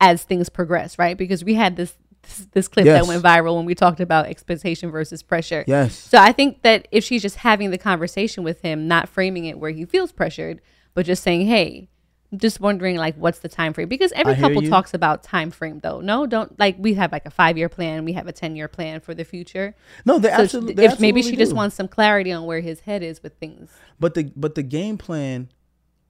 [0.00, 1.16] as things progress, right?
[1.16, 1.96] Because we had this
[2.26, 3.00] this, this clip Yes.
[3.02, 5.64] that went viral when we talked about expectation versus pressure.
[5.66, 5.94] yes.
[5.96, 9.58] So I think that if she's just having the conversation with him, not framing it
[9.58, 10.60] where he feels pressured,
[10.94, 11.88] but just saying, "Hey,
[12.36, 14.68] just wondering like what's the time frame?" Because every couple you.
[14.70, 16.00] talks about time frame though.
[16.00, 19.14] No, don't like we have like a 5-year plan, we have a 10-year plan for
[19.14, 19.74] the future.
[20.04, 20.84] No, they So absolutely.
[20.84, 23.70] if maybe she just wants some clarity on where his head is with things.
[24.00, 25.48] But the but the game plan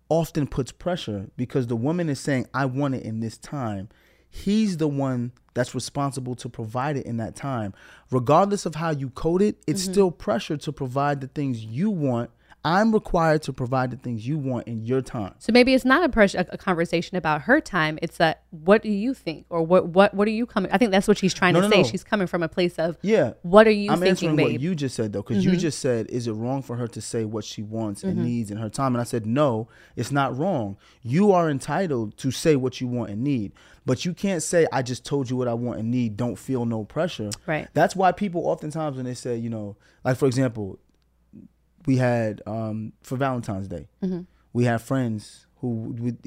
[0.08, 3.88] often puts pressure because the woman is saying, "I want it in this time."
[4.36, 7.72] He's the one that's responsible to provide it in that time.
[8.10, 9.92] Regardless of how you code it, it's Mm-hmm.
[9.92, 12.30] still pressure to provide the things you want.
[12.66, 15.34] I'm required to provide the things you want in your time.
[15.38, 17.98] So maybe it's not a pressure, a, conversation about her time.
[18.00, 20.72] It's a what do you think, or what what what are you coming?
[20.72, 21.82] I think that's what she's trying No, to no, say.
[21.82, 21.88] no.
[21.88, 23.34] She's coming from a place of Yeah.
[23.42, 24.46] What are you I'm thinking, answering babe?
[24.46, 24.52] Mm-hmm.
[24.54, 27.00] what you just said though, because you just said, "Is it wrong for her to
[27.02, 30.36] say what she wants and needs in her time?" And I said, "No, it's not
[30.36, 30.78] wrong.
[31.02, 33.52] You are entitled to say what you want and need,
[33.84, 36.16] but you can't say, "I just told you what I want and need.
[36.16, 37.68] Don't feel no pressure." Right.
[37.74, 40.78] That's why people oftentimes when they say, you know, like for example,
[41.86, 44.20] we had um, for Valentine's Day, Mm-hmm.
[44.52, 45.68] we had friends who
[45.98, 46.22] with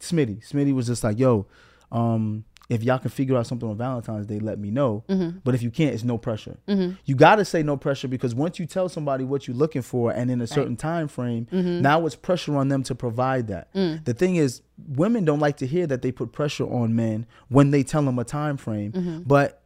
[0.00, 0.46] Smitty.
[0.48, 1.46] Smitty was just like, "Yo,
[1.92, 5.04] um, if y'all can figure out something on Valentine's Day, let me know.
[5.08, 5.38] Mm-hmm.
[5.44, 6.56] But if you can't, it's no pressure.
[7.04, 10.10] You got to say no pressure because once you tell somebody what you're looking for
[10.12, 11.82] and in a certain time frame, Mm-hmm.
[11.82, 13.72] now it's pressure on them to provide that.
[13.74, 14.04] Mm.
[14.06, 17.70] The thing is, women don't like to hear that they put pressure on men when
[17.70, 19.60] they tell them a time frame, but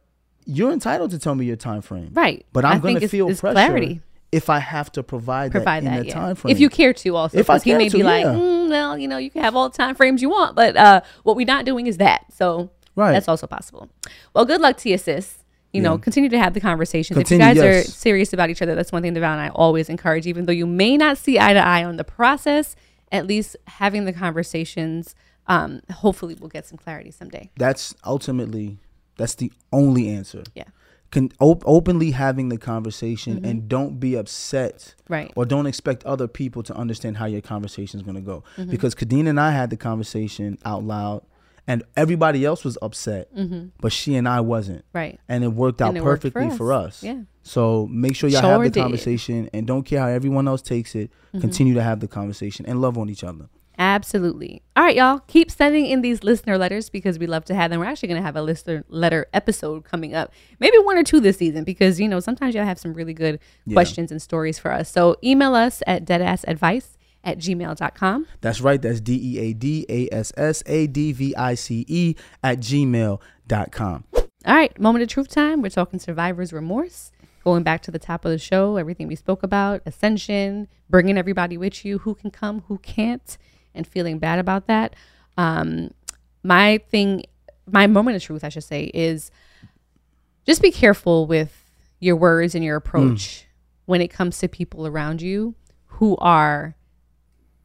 [0.45, 2.07] you're entitled to tell me your time frame.
[2.07, 2.17] Mm-hmm.
[2.19, 2.45] Right.
[2.51, 4.01] But I'm going to feel it's pressure clarity.
[4.31, 6.13] If I have to provide, provide that in that, that yeah.
[6.13, 6.51] time frame.
[6.51, 8.33] If you care to, also, If I he may to, be like, yeah.
[8.33, 11.01] mm, well, you know, you can have all the time frames you want, but uh,
[11.23, 12.25] what we're not doing is that.
[12.31, 13.11] So Right.
[13.13, 13.89] that's also possible.
[14.35, 15.37] Well, good luck to you, sis.
[15.71, 17.15] You know, continue to have the conversations.
[17.15, 19.49] Continue, if you guys are serious about each other, that's one thing Devale and I
[19.49, 20.25] always encourage.
[20.25, 22.75] Even though you may not see eye to eye on the process,
[23.11, 25.13] at least having the conversations,
[25.45, 27.51] um, hopefully, we'll get some clarity someday.
[27.55, 28.79] that's ultimately
[29.15, 30.43] that's the only answer.
[30.55, 30.63] Yeah.
[31.11, 35.13] Can op- openly having the conversation and don't be upset Mm-hmm.
[35.13, 35.33] Right.
[35.35, 38.43] or don't expect other people to understand how your conversation is going to go.
[38.57, 38.69] Mm-hmm.
[38.69, 41.23] Because Khadeen and I had the conversation out loud
[41.65, 43.29] and everybody else was upset,
[43.81, 44.79] but she and I wasn't.
[44.79, 44.97] Mm-hmm.
[44.97, 45.19] Right.
[45.27, 46.85] And it worked out it worked for perfectly for us.
[46.97, 47.03] us.
[47.03, 47.21] Yeah.
[47.41, 48.81] So make sure y'all Sure have the did.
[48.81, 51.09] conversation and don't care how everyone else takes it.
[51.29, 51.41] Mm-hmm.
[51.41, 53.49] Continue to have the conversation and love on each other.
[53.79, 54.61] Absolutely.
[54.75, 55.19] All right, y'all.
[55.27, 57.79] Keep sending in these listener letters because we love to have them.
[57.79, 61.21] We're actually going to have a listener letter episode coming up, maybe one or two
[61.21, 63.39] this season because, you know, sometimes y'all have some really good
[63.71, 64.91] questions and stories for us.
[64.91, 68.27] So email us at deadassadvice at gmail.com.
[68.41, 68.81] That's right.
[68.81, 72.59] That's D E A D A S S A D V I C E at
[72.59, 74.03] gmail.com.
[74.45, 75.61] All right, moment of truth time.
[75.61, 77.11] We're talking survivor's remorse.
[77.45, 81.57] Going back to the top of the show, everything we spoke about, ascension, bringing everybody
[81.57, 83.37] with you, who can come, who can't,
[83.75, 84.95] and feeling bad about that.
[85.37, 85.91] Um,
[86.43, 87.23] my thing,
[87.65, 89.31] my moment of truth, I should say, is
[90.45, 93.45] just be careful with your words and your approach
[93.85, 95.55] when it comes to people around you
[95.85, 96.75] who are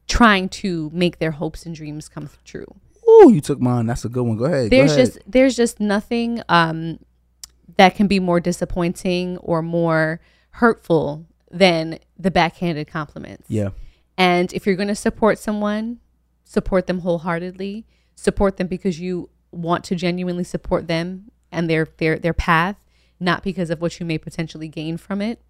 [0.08, 2.66] trying to make their hopes and dreams come true
[3.06, 3.86] Oh, you took mine.
[3.86, 4.36] That's a good one.
[4.38, 4.70] Go ahead.
[4.70, 5.06] Go there's ahead.
[5.06, 6.98] just there's just nothing um
[7.76, 13.44] that can be more disappointing or more hurtful than the backhanded compliments.
[13.48, 13.70] yeah.
[14.16, 16.00] And if you're going to support someone,
[16.44, 17.86] support them wholeheartedly.
[18.14, 22.76] Support them because you want to genuinely support them and their their their path,
[23.18, 25.40] not because of what you may potentially gain from it.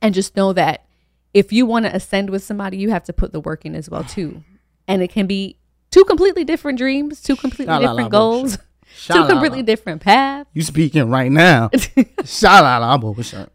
[0.00, 0.86] And just know that
[1.34, 3.88] if you want to ascend with somebody, you have to put the work in as
[3.88, 4.42] well too.
[4.88, 5.56] And it can be
[5.90, 8.58] two completely different dreams, two completely Sha-la-la different goals,
[9.06, 10.50] two completely different paths.
[10.52, 11.70] You speaking right now.
[12.24, 13.00] Shout out, I'm.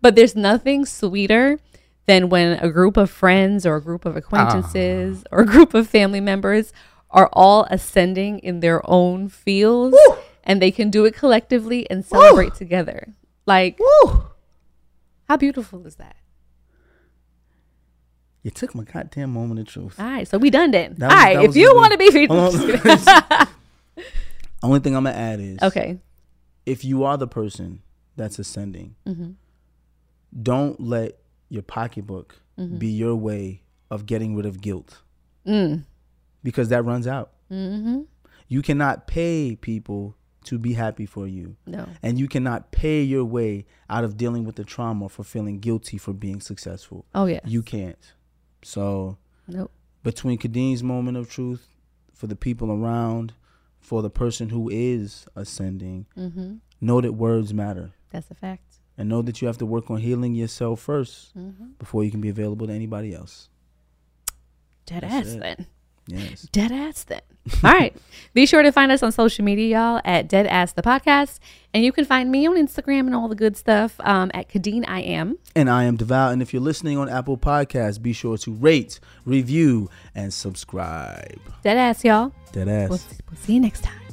[0.01, 1.59] But there's nothing sweeter
[2.07, 5.87] than when a group of friends or a group of acquaintances or a group of
[5.87, 6.73] family members
[7.11, 9.97] are all ascending in their own fields
[10.43, 13.13] and they can do it collectively and celebrate together.
[13.45, 13.77] Like,
[15.27, 16.15] how beautiful is that?
[18.43, 19.99] You took my goddamn moment of truth.
[19.99, 20.95] All right, so we done then.
[20.99, 22.29] That All was- right, if you want to be featured,
[24.63, 25.99] Only thing I'm gonna add is okay.
[26.65, 27.81] if you are the person
[28.15, 29.35] that's ascending, Mhm.
[30.41, 31.19] don't let
[31.49, 32.79] your pocketbook Mhm.
[32.79, 35.01] be your way of getting rid of guilt
[35.45, 35.85] Mm.
[36.43, 37.31] because that runs out.
[37.51, 38.01] Mm-hmm.
[38.49, 41.55] You cannot pay people to be happy for you.
[41.65, 41.87] No.
[42.01, 45.97] And you cannot pay your way out of dealing with the trauma for feeling guilty
[45.97, 47.05] for being successful.
[47.13, 47.41] Oh, yes.
[47.45, 48.13] You can't.
[48.63, 49.17] So
[49.47, 49.71] Nope.
[50.03, 51.73] between Khadeen's moment of truth,
[52.13, 53.33] for the people around,
[53.79, 56.59] for the person who is ascending, Mhm.
[56.81, 57.91] know that words matter.
[58.09, 58.66] That's a fact.
[58.97, 61.77] And know that you have to work on healing yourself 1st Mhm.
[61.77, 63.49] before you can be available to anybody else.
[64.87, 65.39] Dead That's ass it.
[65.41, 65.65] then.
[66.09, 66.43] Yes.
[66.53, 67.19] Dead ass then.
[67.65, 67.93] All right.
[68.33, 71.39] Be sure to find us on social media, y'all, at Dead Ass the Podcast.
[71.73, 74.85] And you can find me on Instagram and all the good stuff um, at Khadeen
[74.87, 75.37] I am.
[75.53, 76.31] And I am Devale.
[76.31, 81.39] And if you're listening on Apple Podcasts, be sure to rate, review, and subscribe.
[81.61, 82.31] Dead ass, y'all.
[82.53, 82.89] Dead ass.
[82.89, 84.06] We'll, we'll see you next time.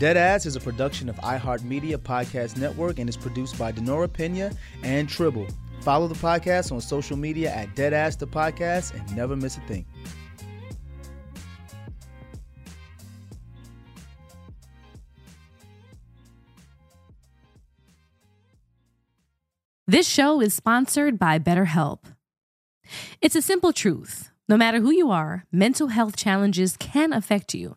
[0.00, 4.50] Dead Ass is a production of iHeartMedia Podcast Network and is produced by Denora Pena
[4.82, 5.46] and Tribble.
[5.82, 9.60] Follow the podcast on social media at Dead Ass the Podcast and never miss a
[9.60, 9.86] thing.
[19.86, 22.00] This show is sponsored by BetterHelp.
[23.20, 24.30] It's a simple truth.
[24.48, 27.76] No matter who you are, mental health challenges can affect you,